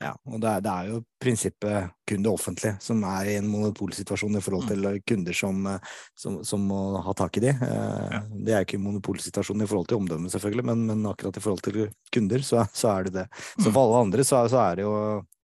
[0.00, 3.50] Ja, og det er, det er jo prinsippet kun det offentlige som er i en
[3.52, 7.50] monopolsituasjon i forhold til kunder som, eh, som, som må ha tak i de.
[7.52, 8.22] Eh, Ja.
[8.32, 11.60] Det er ikke en monopolsituasjon i forhold til omdømmet, selvfølgelig, men, men akkurat i forhold
[11.66, 11.82] til
[12.16, 13.26] kunder, så, så er det det.
[13.58, 13.72] Så Mm.
[13.74, 14.94] for alle andre så, så er det jo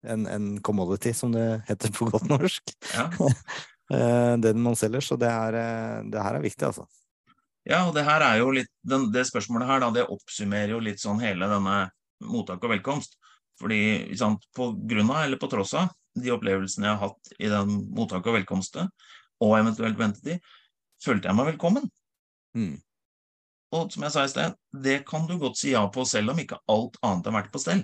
[0.07, 3.09] en, en commodity, som det heter på godt norsk, Ja.
[3.97, 5.03] eh, det man selger.
[5.03, 6.87] Så det, er, eh, det her er viktig, altså.
[7.67, 10.83] Ja, og det her er jo litt, den, det spørsmålet her da, det oppsummerer jo
[10.83, 11.79] litt sånn hele denne
[12.23, 13.17] mottak og velkomst.
[13.59, 17.49] Fordi sant, på grunn av eller på tross av de opplevelsene jeg har hatt i
[17.51, 18.89] den mottak og velkomsten,
[19.43, 20.41] og eventuelt ventetid,
[21.03, 21.89] følte jeg meg velkommen.
[22.57, 22.77] Mm.
[23.77, 26.41] Og som jeg sa i sted, det kan du godt si ja på selv om
[26.41, 27.83] ikke alt annet har vært på stell.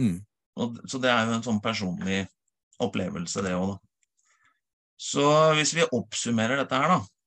[0.00, 0.18] Mm.
[0.60, 2.24] Og, så det er jo en sånn personlig
[2.82, 3.78] opplevelse, det òg, da.
[5.02, 5.24] Så
[5.58, 7.21] hvis vi oppsummerer dette her, da,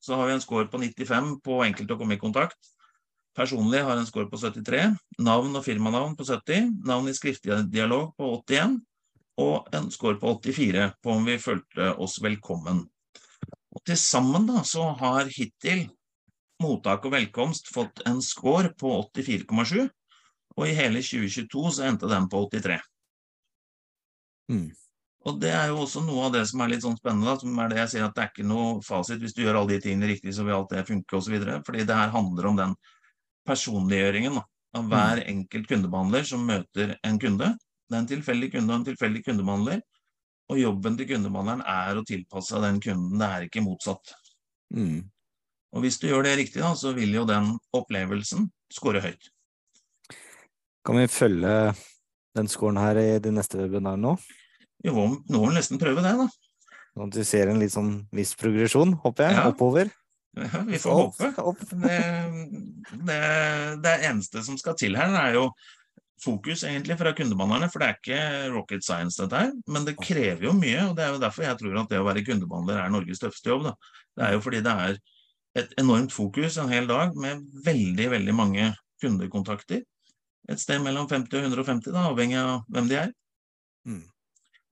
[0.00, 2.58] så har vi en score på 95 på enkelt å komme i kontakt.
[3.38, 4.84] Personlig har en score på 73.
[5.22, 6.72] Navn og firmanavn på 70.
[6.86, 8.78] Navn i skriftlig dialog på 81.
[9.38, 12.82] Og en score på 84 på om vi følte oss velkommen.
[13.74, 15.86] Og til sammen da, så har hittil
[16.62, 19.86] mottak og velkomst fått en score på 84,7.
[20.58, 22.80] Og i hele 2022 så endte den på 83.
[24.50, 24.70] Mm.
[25.26, 27.58] Og det er jo også noe av det som er litt sånn spennende, da, som
[27.58, 29.18] er det jeg sier at det er ikke noe fasit.
[29.22, 31.34] Hvis du gjør alle de tingene riktig, så vil alt det funke osv.
[31.66, 32.76] Fordi det her handler om den
[33.48, 34.44] personliggjøringen da,
[34.78, 37.52] av hver enkelt kundebehandler som møter en kunde.
[37.88, 39.84] Det er en tilfeldig kunde og en tilfeldig kundebehandler.
[40.48, 44.14] Og jobben til kundebehandleren er å tilpasse den kunden, det er ikke motsatt.
[44.72, 45.02] Mm.
[45.76, 49.28] Og hvis du gjør det riktig, da, så vil jo den opplevelsen score høyt.
[50.86, 51.74] Kan vi følge
[52.38, 54.14] den scoren her i de neste webinarene nå?
[54.86, 56.28] Jo, må vi nesten prøve det, da.
[56.94, 59.48] Sånn at du ser en litt sånn viss progresjon, håper jeg, Ja.
[59.50, 59.90] oppover.
[60.38, 61.42] Ja, vi får Opp, håpe.
[61.42, 61.62] opp.
[61.82, 61.98] Det,
[63.08, 63.18] det,
[63.82, 65.48] det eneste som skal til her, er jo
[66.22, 70.48] fokus egentlig fra kundebehandlerne, for det er ikke rocket science dette her, men det krever
[70.48, 72.90] jo mye, og det er jo derfor jeg tror at det å være kundebehandler er
[72.90, 73.68] Norges tøffeste jobb.
[73.68, 73.74] Da.
[74.18, 74.98] Det er jo fordi det er
[75.62, 78.68] et enormt fokus en hel dag med veldig, veldig mange
[79.02, 79.82] kundekontakter.
[80.48, 83.10] Et sted mellom 50 og 150, da, avhengig av hvem de er.
[83.86, 84.02] Mm.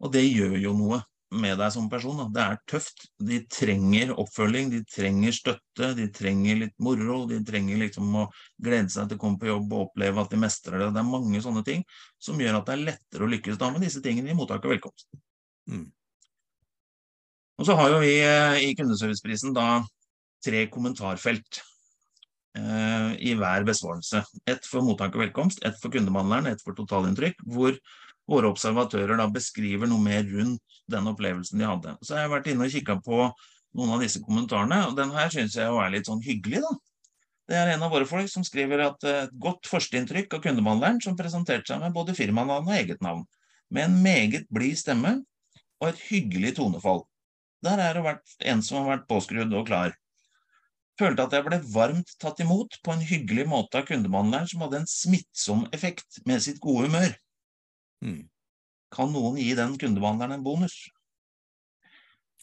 [0.05, 1.01] Og det gjør jo noe
[1.36, 2.20] med deg som person.
[2.20, 2.26] Da.
[2.32, 3.07] Det er tøft.
[3.30, 7.22] De trenger oppfølging, de trenger støtte, de trenger litt moro.
[7.30, 8.26] De trenger liksom å
[8.62, 10.92] glede seg til å komme på jobb og oppleve at de mestrer det.
[10.94, 11.84] Det er mange sånne ting
[12.22, 14.76] som gjør at det er lettere å lykkes da med disse tingene i mottak og
[14.76, 15.09] velkomst.
[15.70, 15.86] Mm.
[17.57, 19.80] Og så har jo vi eh, i Kundeserviceprisen da
[20.44, 21.62] tre kommentarfelt
[22.59, 24.20] eh, i hver besvarelse.
[24.47, 27.40] Ett for mottak og velkomst, ett for kundebehandleren, ett for totalinntrykk.
[27.57, 27.78] hvor
[28.31, 31.95] våre observatører da beskriver noe mer rundt den opplevelsen de hadde.
[32.03, 33.20] Så jeg har vært inne og kikka på
[33.77, 36.74] noen av disse kommentarene, og den her syns jeg er litt sånn hyggelig, da.
[37.47, 41.14] Det er en av våre folk som skriver at et godt førsteinntrykk av kundebehandleren som
[41.18, 43.22] presenterte seg med både firmanavn og eget navn,
[43.70, 45.20] med en meget blid stemme
[45.79, 47.05] og et hyggelig tonefall.
[47.62, 49.95] Der er det vært en som har vært påskrudd og klar.
[50.99, 54.81] Følte at jeg ble varmt tatt imot på en hyggelig måte av kundebehandleren som hadde
[54.81, 57.14] en smittsom effekt med sitt gode humør.
[58.05, 58.22] Mm.
[58.94, 60.76] Kan noen gi den kundebehandleren en bonus?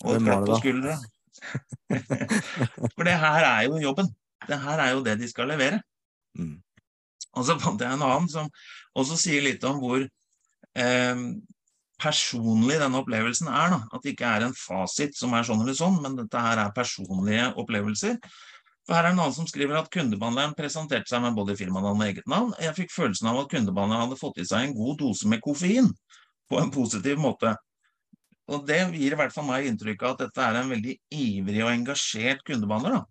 [0.04, 0.97] Og et klapp på skuldra.
[2.95, 4.10] For det her er jo jobben.
[4.47, 5.80] Det her er jo det de skal levere.
[6.38, 6.58] Mm.
[7.34, 8.49] Og så fant jeg en annen som
[8.99, 11.24] også sier litt om hvor eh,
[12.01, 13.76] personlig denne opplevelsen er.
[13.76, 13.80] Da.
[13.95, 16.76] At det ikke er en fasit som er sånn eller sånn, men dette her er
[16.76, 18.20] personlige opplevelser.
[18.84, 22.08] For her er en annen som skriver at kundebehandleren presenterte seg med både firmanavn og
[22.08, 22.52] eget navn.
[22.60, 25.88] Jeg fikk følelsen av at kundebehandleren hadde fått i seg en god dose med koffein
[26.52, 27.56] på en positiv måte.
[28.52, 31.64] Og Det gir i hvert fall meg inntrykk av at dette er en veldig ivrig
[31.64, 33.00] og engasjert kundebehandler.
[33.00, 33.06] da.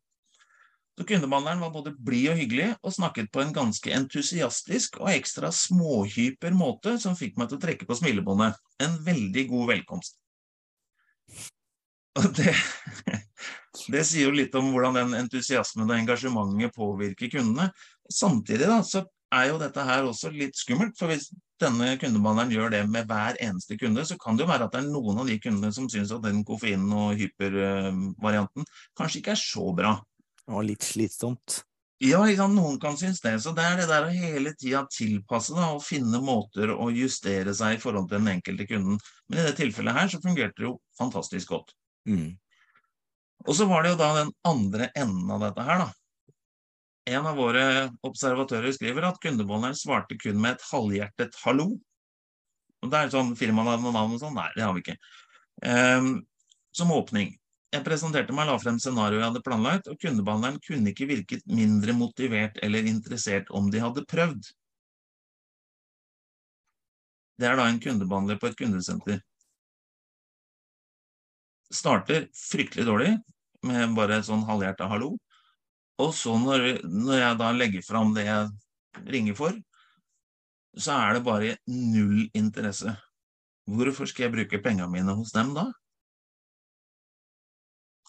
[0.99, 5.49] Så Kundebehandleren var både blid og hyggelig, og snakket på en ganske entusiastisk og ekstra
[5.57, 8.61] småhyper måte som fikk meg til å trekke på smilebåndet.
[8.85, 10.21] En veldig god velkomst.
[12.21, 12.53] Og det,
[13.93, 17.71] det sier jo litt om hvordan den entusiasmen og engasjementet påvirker kundene.
[18.13, 20.95] Samtidig da, så er jo dette her også litt skummelt.
[20.99, 21.31] For hvis
[21.63, 24.83] denne kundebehandleren gjør det med hver eneste kunde, så kan det jo være at det
[24.83, 28.69] er noen av de kundene som syns at den koffeinen og hypervarianten
[28.99, 29.97] kanskje ikke er så bra.
[30.51, 31.63] Og litt slitsomt.
[32.03, 32.19] Ja,
[32.51, 33.37] noen kan synes det.
[33.45, 37.55] Så det er det der å hele tida tilpasse da, og finne måter å justere
[37.55, 38.99] seg i forhold til den enkelte kunden.
[39.31, 41.71] Men i det tilfellet her så fungerte det jo fantastisk godt.
[42.11, 42.33] Mm.
[43.47, 45.91] Og så var det jo da den andre enden av dette her, da.
[47.11, 47.65] En av våre
[48.07, 51.81] observatører skriver at kundebeholderen svarte kun med et halvhjertet 'hallo'.
[52.83, 54.35] Og det er sånn firmanavn og navn og sånn.
[54.39, 54.97] Nei, det har vi ikke.
[55.67, 56.27] Um,
[56.75, 57.35] som åpning.
[57.73, 61.95] Jeg presenterte meg, la frem scenarioet jeg hadde planlagt, og kundebehandleren kunne ikke virket mindre
[61.97, 64.51] motivert eller interessert om de hadde prøvd.
[67.41, 69.23] Det er da en kundebehandler på et kundesenter
[71.73, 73.13] starter fryktelig dårlig,
[73.67, 75.15] med bare sånn halvhjerta hallo.
[76.03, 79.57] Og så når, når, jeg da legger fram det jeg ringer for,
[80.79, 82.95] så er det bare null interesse.
[83.69, 85.69] Hvorfor skal jeg bruke pengene mine hos dem da?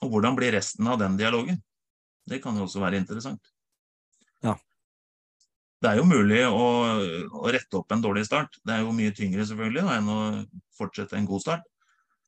[0.04, 1.60] Og hvordan blir resten av den dialogen?
[2.28, 3.52] Det kan jo også være interessant.
[4.44, 4.56] Ja.
[5.84, 6.68] Det er jo mulig å,
[7.28, 8.56] å, rette opp en dårlig start.
[8.64, 10.20] Det er jo mye tyngre selvfølgelig da, enn å
[10.80, 11.68] fortsette en god start.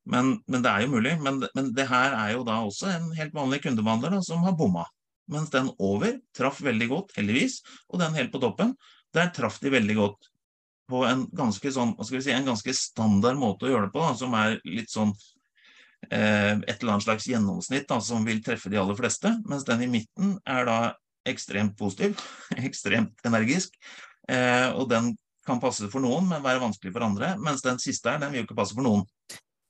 [0.06, 1.16] Men, men, det er jo mulig.
[1.22, 4.58] Men, men, det her er jo da også en helt vanlig kundebehandler da, som har
[4.58, 4.86] bomma.
[5.32, 7.60] Mens den over traff veldig godt, heldigvis.
[7.90, 8.76] Og den helt på toppen,
[9.16, 10.30] der traff de veldig godt.
[10.90, 14.36] På en ganske sånn, si, en ganske standard måte å gjøre det på, da, som
[14.38, 15.16] er litt sånn
[16.12, 19.34] eh, et eller annet slags gjennomsnitt da, som vil treffe de aller fleste.
[19.50, 20.80] Mens den i midten er da
[21.26, 22.22] ekstremt positiv,
[22.70, 23.74] ekstremt energisk.
[24.30, 27.34] Eh, og den kan passe for noen, men være vanskelig for andre.
[27.42, 29.06] Mens den siste her, den vil jo ikke passe for noen.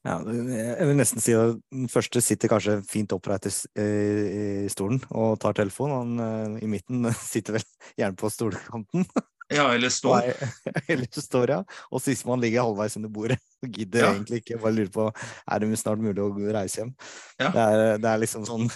[0.05, 5.39] Ja, jeg vil nesten si at den første sitter kanskje fint oppreist i stolen og
[5.41, 6.19] tar telefonen.
[6.19, 7.65] Han eh, i midten sitter vel
[7.97, 9.07] gjerne på stolkanten.
[9.49, 10.31] Ja, eller står.
[10.91, 11.57] eller står, ja.
[11.89, 14.11] Og sistemann ligger halvveis under bordet og gidder ja.
[14.13, 14.59] egentlig ikke.
[14.61, 16.93] Bare lurer på er det snart mulig å reise hjem.
[17.41, 17.49] Ja.
[17.49, 18.69] Det, er, det, er, liksom sånn.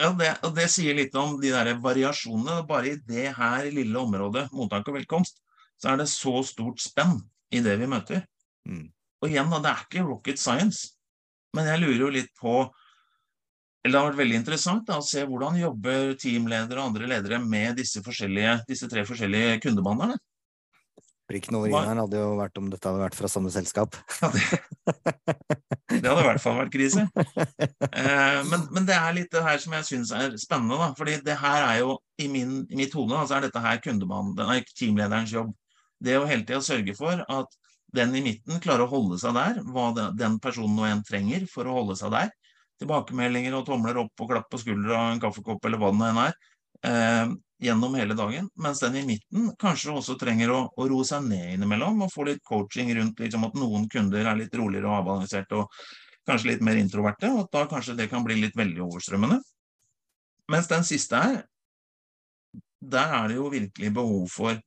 [0.00, 2.62] ja, det, og det sier litt om de der variasjonene.
[2.68, 5.40] Bare i det her lille området, mottak og velkomst,
[5.76, 7.18] så er det så stort spenn
[7.52, 8.24] i det vi møter.
[8.68, 8.86] Mm.
[9.26, 10.92] Og igjen, da, det er ikke rocket science.
[11.56, 12.60] Men jeg lurer jo litt på
[13.86, 17.38] eller Det har vært veldig interessant da, å se hvordan jobber teamledere og andre ledere
[17.38, 18.00] med disse,
[18.66, 20.16] disse tre forskjellige kundebehandlerne.
[21.30, 23.94] Prikken over i-en hadde jo vært om dette hadde vært fra samme selskap.
[24.18, 24.42] Ja, det,
[26.02, 27.06] det, hadde i hvert fall vært krise.
[27.06, 30.78] Eh, men, men, det er litt det her som jeg syns er spennende.
[30.82, 33.78] da, fordi det her er jo, I, min, i mitt hode så er dette her
[33.86, 35.54] teamlederens jobb.
[36.02, 37.58] Det å hele tida sørge for at
[37.96, 41.68] den i midten klarer å holde seg der, hva den personen og en trenger for
[41.68, 42.30] å holde seg der.
[42.80, 46.22] Tilbakemeldinger og tomler opp og klapp på skuldra en kaffekopp eller hva det nå enn
[46.26, 46.38] er.
[46.86, 47.34] Eh,
[47.66, 51.54] gjennom hele dagen, mens den i midten kanskje også trenger å, å roe seg ned
[51.54, 55.62] innimellom og få litt coaching rundt liksom at noen kunder er litt roligere og avbalanserte
[55.62, 55.86] og
[56.28, 59.38] kanskje litt mer introverte, og at da kanskje det kan bli litt veldig overstrømmende.
[60.52, 61.38] Mens den siste her,
[62.82, 64.58] der er det jo virkelig behov for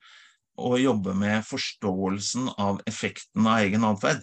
[0.59, 4.21] å jobbe med forståelsen av effekten av egen atferd.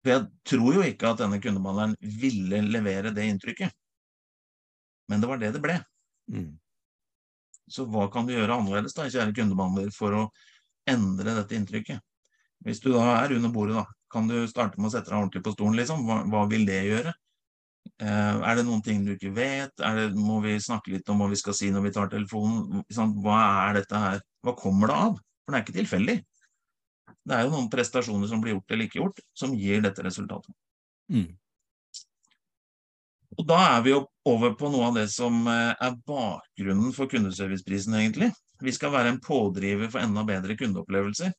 [0.00, 3.74] For jeg tror jo ikke at denne kundebehandleren ville levere det inntrykket.
[5.10, 5.76] Men det var det det ble.
[6.32, 6.54] Mm.
[7.70, 10.22] Så hva kan du gjøre annerledes, da, kjære kundebehandler, for å
[10.90, 12.00] endre dette inntrykket?
[12.64, 15.44] Hvis du da er under bordet, da, kan du starte med å sette deg ordentlig
[15.46, 16.02] på stolen, liksom?
[16.08, 17.14] Hva, hva vil det gjøre?
[18.00, 19.74] Eh, er det noen ting du ikke vet?
[19.76, 22.84] Det, må vi snakke litt om hva vi skal si når vi tar telefonen?
[23.24, 24.22] Hva er dette her?
[24.46, 25.18] Hva kommer det av?
[25.44, 26.16] For det er ikke tilfeldig.
[27.20, 30.54] Det er jo noen prestasjoner som blir gjort eller ikke gjort, som gir dette resultatet.
[31.12, 31.28] Mm.
[33.38, 37.10] Og da er vi jo over på noe av det som eh, er bakgrunnen for
[37.10, 38.30] kundeserviceprisen, egentlig.
[38.60, 41.32] Vi skal være en pådriver for enda bedre kundeopplevelser.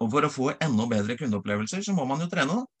[0.00, 2.79] Og for å få enda bedre kundeopplevelser, så må man jo trene, da.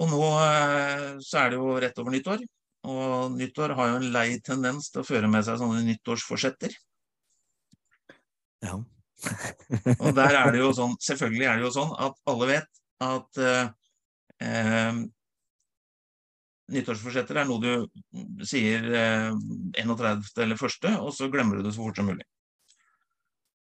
[0.00, 2.44] Og nå eh, så er det jo rett over nyttår.
[2.92, 6.74] Og nyttår har jo en lei tendens til å føre med seg sånne nyttårsforsetter.
[8.62, 8.78] Ja.
[9.98, 13.42] og der er det jo sånn, selvfølgelig er det jo sånn at alle vet at
[13.42, 13.66] eh,
[14.46, 15.02] eh
[16.72, 19.32] nyttårsforsetter er noe du sier eh,
[19.82, 20.22] 31.
[20.40, 22.24] eller 1., og så glemmer du det så fort som mulig.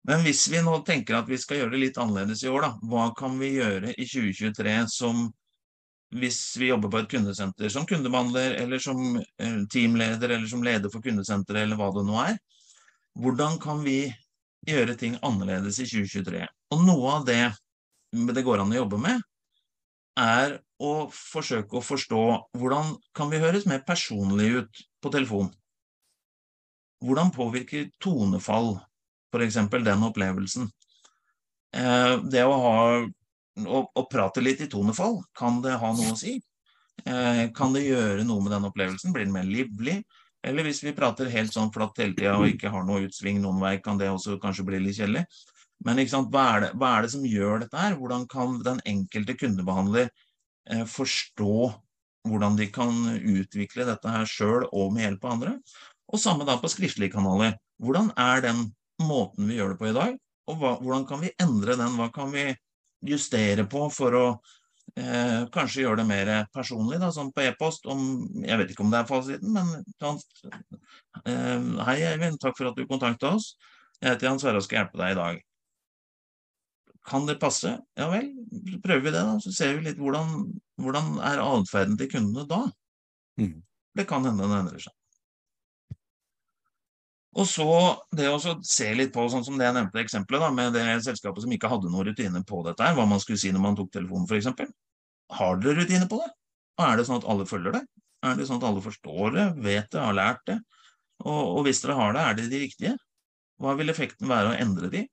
[0.07, 2.71] Men hvis vi nå tenker at vi skal gjøre det litt annerledes i år, da,
[2.91, 5.25] hva kan vi gjøre i 2023 som
[6.15, 10.89] hvis vi jobber på et kundesenter som kundebehandler, eller som eh, teamleder, eller som leder
[10.89, 12.39] for kundesenteret, eller hva det nå er,
[13.19, 14.01] hvordan kan vi
[14.67, 16.45] gjøre ting annerledes i 2023?
[16.73, 17.43] Og noe av det
[18.09, 19.21] det går an å jobbe med,
[20.19, 22.23] er å forsøke å forstå
[22.57, 25.51] hvordan kan vi høres mer personlig ut på telefon?
[27.05, 28.73] Hvordan påvirker tonefall
[29.31, 29.59] f.eks.
[29.85, 30.67] den opplevelsen?
[31.77, 32.75] Eh, det å, ha,
[33.65, 36.37] å, å, prate litt i tonefall, kan det ha noe å si?
[37.05, 39.13] Eh, kan det gjøre noe med den opplevelsen?
[39.15, 39.99] Blir den mer livlig?
[40.45, 43.59] Eller hvis vi prater helt sånn flatt hele tida og ikke har noe utsving noen
[43.59, 45.25] vei, kan det også kanskje bli litt kjedelig?
[45.83, 47.93] Men hva er, det, hva, er det, som gjør dette her?
[47.99, 50.09] Hvordan kan den enkelte kundebehandler
[50.69, 51.71] Eh, forstå
[52.29, 55.53] hvordan de kan utvikle dette her sjøl og med hjelp av andre.
[56.09, 57.55] Og samme da på skriftlige kanaler.
[57.81, 58.65] Hvordan er den
[59.01, 60.17] måten vi gjør det på i dag?
[60.49, 61.95] Og hva, hvordan kan vi endre den?
[61.97, 62.45] Hva kan vi
[63.05, 64.25] justere på for å
[64.95, 67.87] eh, kanskje gjøre det mer personlig, da, sånn på e-post?
[67.87, 69.75] Jeg vet ikke om det er fasiten, men
[71.25, 73.53] eh, Hei, Eivind, takk for at du kontakta oss.
[73.99, 75.41] Jeg heter Jan Sverre og skal hjelpe deg i dag.
[77.09, 77.73] Kan det passe?
[77.97, 78.29] Ja vel,
[78.83, 79.39] prøver vi det, da.
[79.41, 80.45] Så ser vi litt hvordan,
[80.79, 82.63] hvordan er atferden til kundene da.
[83.41, 83.59] Mm.
[83.97, 84.93] Det kan hende den endrer seg.
[87.37, 87.65] Og så
[88.15, 91.45] det å se litt på, sånn som det jeg nevnte eksempelet, da, med det selskapet
[91.45, 93.91] som ikke hadde noen rutine på dette, her, hva man skulle si når man tok
[93.93, 94.71] telefonen f.eks.
[95.37, 96.29] Har dere rutine på det?
[96.79, 97.83] Og er det sånn at alle følger det?
[98.25, 100.57] Er det sånn at alle forstår det, vet det, har lært det?
[101.21, 102.95] Og, og hvis dere har det, er det de riktige?
[103.59, 105.03] Hva vil effekten være å endre de?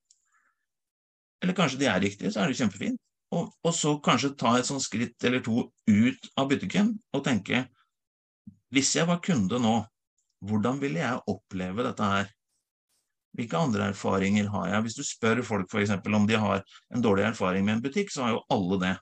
[1.45, 3.01] Eller kanskje de er riktige, så er det kjempefint.
[3.35, 7.64] Og, og, så kanskje ta et sånt skritt eller to ut av butikken og tenke
[8.71, 9.81] Hvis jeg var kunde nå,
[10.45, 12.28] hvordan ville jeg oppleve dette her?
[13.37, 14.84] Hvilke andre erfaringer har jeg?
[14.87, 15.93] Hvis du spør folk f.eks.
[15.93, 16.62] om de har
[16.95, 18.95] en dårlig erfaring med en butikk, så har jo alle det.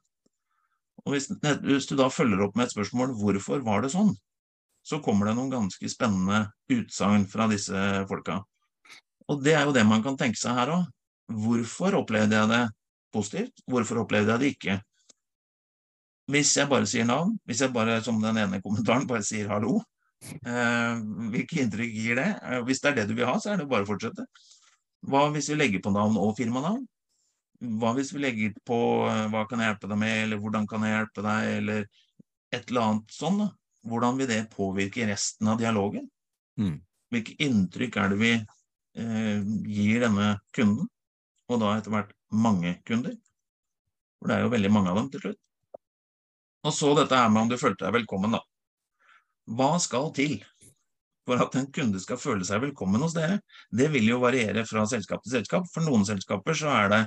[1.04, 1.28] Og hvis,
[1.62, 4.14] hvis du da følger opp med et spørsmål hvorfor var det sånn,
[4.84, 8.40] så kommer det noen ganske spennende utsagn fra disse folka.
[9.32, 10.90] Og det er jo det man kan tenke seg her òg.
[11.44, 12.64] Hvorfor opplevde jeg det
[13.14, 13.62] positivt?
[13.70, 14.76] Hvorfor opplevde jeg det ikke?
[16.32, 19.78] Hvis jeg bare sier navn, hvis jeg bare, som den ene kommentaren, bare sier hallo,
[21.32, 22.28] hvilke inntrykk gir det?
[22.42, 24.26] Eh, hvis det er det du vil ha, så er det bare å fortsette.
[25.04, 26.82] Hva hvis vi legger på navn og firmanavn?
[27.80, 28.78] Hva hvis vi legger på
[29.10, 31.84] eh, hva kan jeg hjelpe deg med, eller hvordan kan jeg hjelpe deg, eller
[32.54, 33.44] et eller annet sånn?
[33.44, 33.50] da?
[33.84, 36.08] Hvordan vil det påvirke resten av dialogen?
[36.60, 36.78] Mm.
[37.12, 40.88] Hvilke inntrykk er det vi eh, gir denne kunden?
[41.52, 43.16] og da etter hvert mange kunder.
[44.18, 45.40] For det er jo veldig mange av dem til slutt.
[46.64, 48.40] Og så dette her med om du følte deg velkommen, da.
[49.44, 50.38] Hva skal til
[51.24, 53.40] for at en kunde skal føle seg velkommen hos dere?
[53.72, 55.68] Det vil jo variere fra selskap til selskap.
[55.72, 57.02] For noen selskaper så er det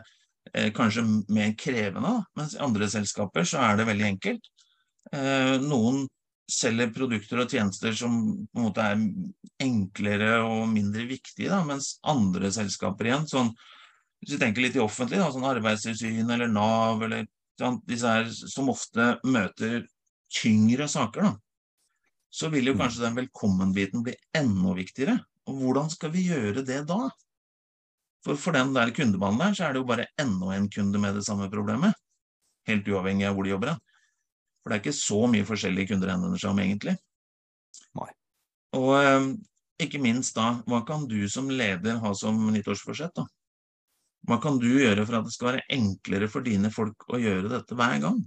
[0.54, 4.52] eh, kanskje mer krevende, mens i andre selskaper så er det veldig enkelt.
[5.14, 6.06] Eh, noen
[6.48, 9.02] selger produkter og tjenester som på en måte er
[9.64, 13.52] enklere og mindre viktige, da, mens andre selskaper igjen, sånn
[14.22, 17.28] hvis vi tenker litt i offentlig, da, sånn Arbeidstilsynet eller Nav, eller
[17.60, 19.84] sånn, disse her som ofte møter
[20.34, 21.34] tyngre saker, da,
[22.30, 22.82] så vil jo mm.
[22.82, 25.18] kanskje den velkommen-biten bli enda viktigere.
[25.48, 27.08] Og hvordan skal vi gjøre det da?
[28.26, 31.16] For for den der kundebanen der, så er det jo bare enda en kunde med
[31.16, 31.96] det samme problemet.
[32.68, 33.84] Helt uavhengig av hvor de jobber hen.
[34.62, 36.98] For det er ikke så mye forskjellige kunder henvender seg om, egentlig.
[37.96, 38.10] Nei.
[38.76, 39.30] Og eh,
[39.88, 43.28] ikke minst da, hva kan du som leder ha som nyttårsforsett, da?
[44.28, 47.54] Hva kan du gjøre for at det skal være enklere for dine folk å gjøre
[47.54, 48.18] dette hver gang?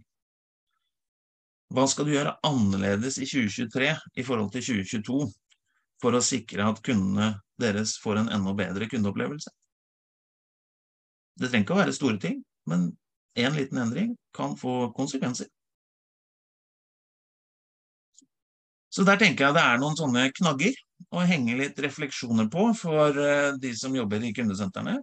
[1.70, 5.20] Hva skal du gjøre annerledes i 2023 i forhold til 2022
[6.02, 9.52] for å sikre at kundene deres får en enda bedre kundeopplevelse?
[11.40, 12.90] Det trenger ikke å være store ting, men
[13.38, 15.46] én liten endring kan få konsekvenser.
[18.90, 20.74] Så der tenker jeg det er noen sånne knagger
[21.14, 24.96] å henge litt refleksjoner på for eh, de som jobber i kundesentrene.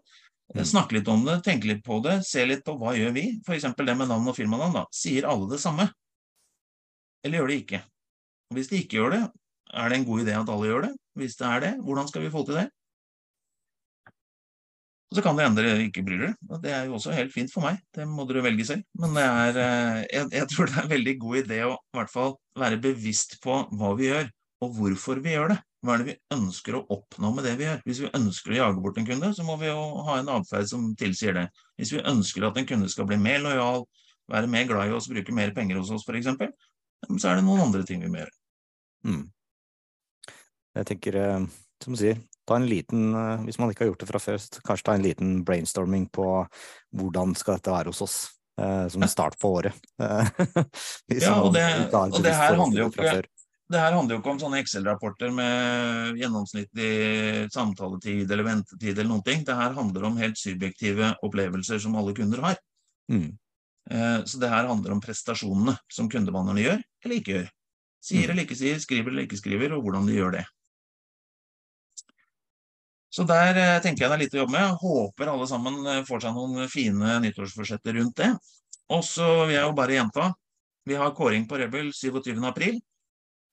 [0.52, 0.64] Mm.
[0.68, 3.26] Snakke litt om det, tenke litt på det, se litt på hva gjør vi?
[3.48, 3.70] F.eks.
[3.80, 4.76] det med navn og firmanavn.
[4.82, 4.84] da.
[4.96, 5.88] Sier alle det samme?
[7.26, 7.82] Eller gjør de ikke?
[8.56, 9.24] Hvis de ikke gjør det,
[9.74, 10.94] er det en god idé at alle gjør det?
[11.18, 12.68] Hvis det er det, hvordan skal vi få til det?
[15.08, 17.52] Og så kan det hende dere ikke bryr dere, det er jo også helt fint
[17.54, 17.78] for meg.
[17.96, 18.84] Det må dere velge selv.
[19.00, 22.12] Men er, eh, jeg, jeg tror det er en veldig god idé å i hvert
[22.12, 24.28] fall være bevisst på hva vi gjør,
[24.66, 25.60] og hvorfor vi gjør det.
[25.86, 27.80] Hva er det vi ønsker å oppnå med det vi gjør?
[27.88, 30.68] Hvis vi ønsker å jage bort en kunde, så må vi jo ha en atferd
[30.68, 31.46] som tilsier det.
[31.80, 33.86] Hvis vi ønsker at en kunde skal bli mer lojal,
[34.28, 36.34] være mer glad i oss, bruke mer penger hos oss f.eks.,
[37.18, 38.36] så er det noen andre ting vi må gjøre.
[39.08, 39.24] Mm.
[40.78, 41.46] Jeg tenker, eh,
[41.84, 44.42] som du sier, ta en liten, eh, hvis man ikke har gjort det fra før,
[44.70, 46.28] kanskje ta en liten brainstorming på
[46.98, 48.18] hvordan skal dette være hos oss,
[48.58, 49.74] Som en start på året.
[50.02, 51.62] ja, og det,
[51.94, 53.22] og det her handler jo ikke
[53.68, 59.26] det her handler jo ikke om sånne Excel-rapporter med gjennomsnittlig samtaletid eller ventetid eller noen
[59.28, 59.44] ting.
[59.44, 62.62] Det her handler om helt subjektive opplevelser som alle kunder har.
[63.12, 63.34] Mm.
[63.88, 67.46] Så det her handler om prestasjonene som kundebehandlerne gjør eller ikke gjør.
[68.04, 70.44] Sier eller ikke sier, skriver eller ikke skriver, og hvordan de gjør det.
[73.18, 74.76] Så der eh, tenker jeg det er litt å jobbe med.
[74.82, 78.30] Håper alle sammen eh, får seg noen fine nyttårsforsetter rundt det.
[78.94, 80.28] Og så vil jeg jo bare gjenta.
[80.88, 82.36] Vi har kåring på Rebel 27.
[82.48, 82.78] april.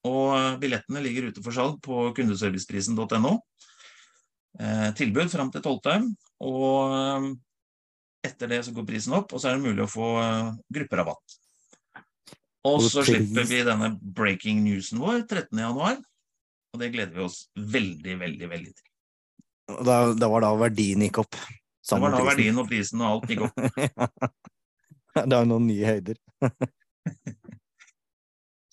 [0.05, 3.33] Og billettene ligger ute for salg på kundeserviceprisen.no.
[4.61, 6.11] Eh, tilbud fram til 12.
[6.45, 7.31] Og eh,
[8.25, 11.37] etter det så går prisen opp, og så er det mulig å få eh, grupperabatt.
[12.65, 16.01] Og så slipper vi denne breaking newsen vår 13.1,
[16.75, 18.87] og det gleder vi oss veldig, veldig, veldig til.
[19.85, 21.37] Da, da var da verdien gikk opp?
[21.37, 22.31] Det var da prisen.
[22.31, 23.61] verdien og prisen og alt gikk opp.
[25.31, 26.21] det er noen nye høyder.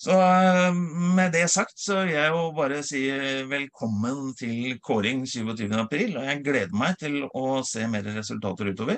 [0.01, 0.73] Så eh,
[1.15, 3.03] med det sagt så vil jeg jo bare si
[3.49, 6.15] velkommen til kåring 27.4.
[6.17, 8.97] Og jeg gleder meg til å se mer resultater utover.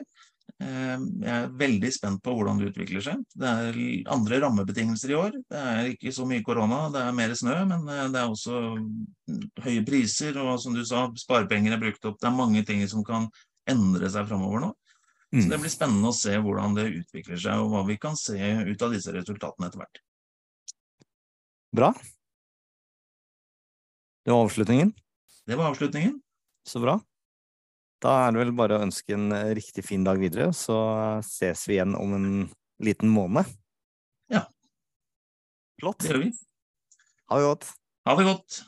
[0.64, 3.24] Eh, jeg er veldig spent på hvordan det utvikler seg.
[3.36, 3.80] Det er
[4.14, 5.40] andre rammebetingelser i år.
[5.50, 8.62] Det er ikke så mye korona, det er mer snø, men eh, det er også
[9.66, 10.40] høye priser.
[10.44, 12.20] Og som du sa, sparepenger er brukt opp.
[12.22, 13.28] Det er mange ting som kan
[13.70, 14.72] endre seg framover nå.
[15.34, 15.62] Så det mm.
[15.64, 18.92] blir spennende å se hvordan det utvikler seg, og hva vi kan se ut av
[18.94, 20.04] disse resultatene etter hvert.
[21.74, 21.90] Bra.
[24.24, 24.94] Det var avslutningen?
[25.50, 26.20] Det var avslutningen.
[26.70, 27.00] Så bra.
[28.04, 30.76] Da er det vel bare å ønske en eh, riktig fin dag videre, så
[31.24, 32.28] ses vi igjen om en
[32.84, 33.48] liten måned.
[34.34, 34.44] Ja.
[35.80, 36.04] Flott.
[36.04, 36.34] Det gjør vi.
[37.32, 37.70] Ha det godt.
[38.04, 38.60] Ha det godt.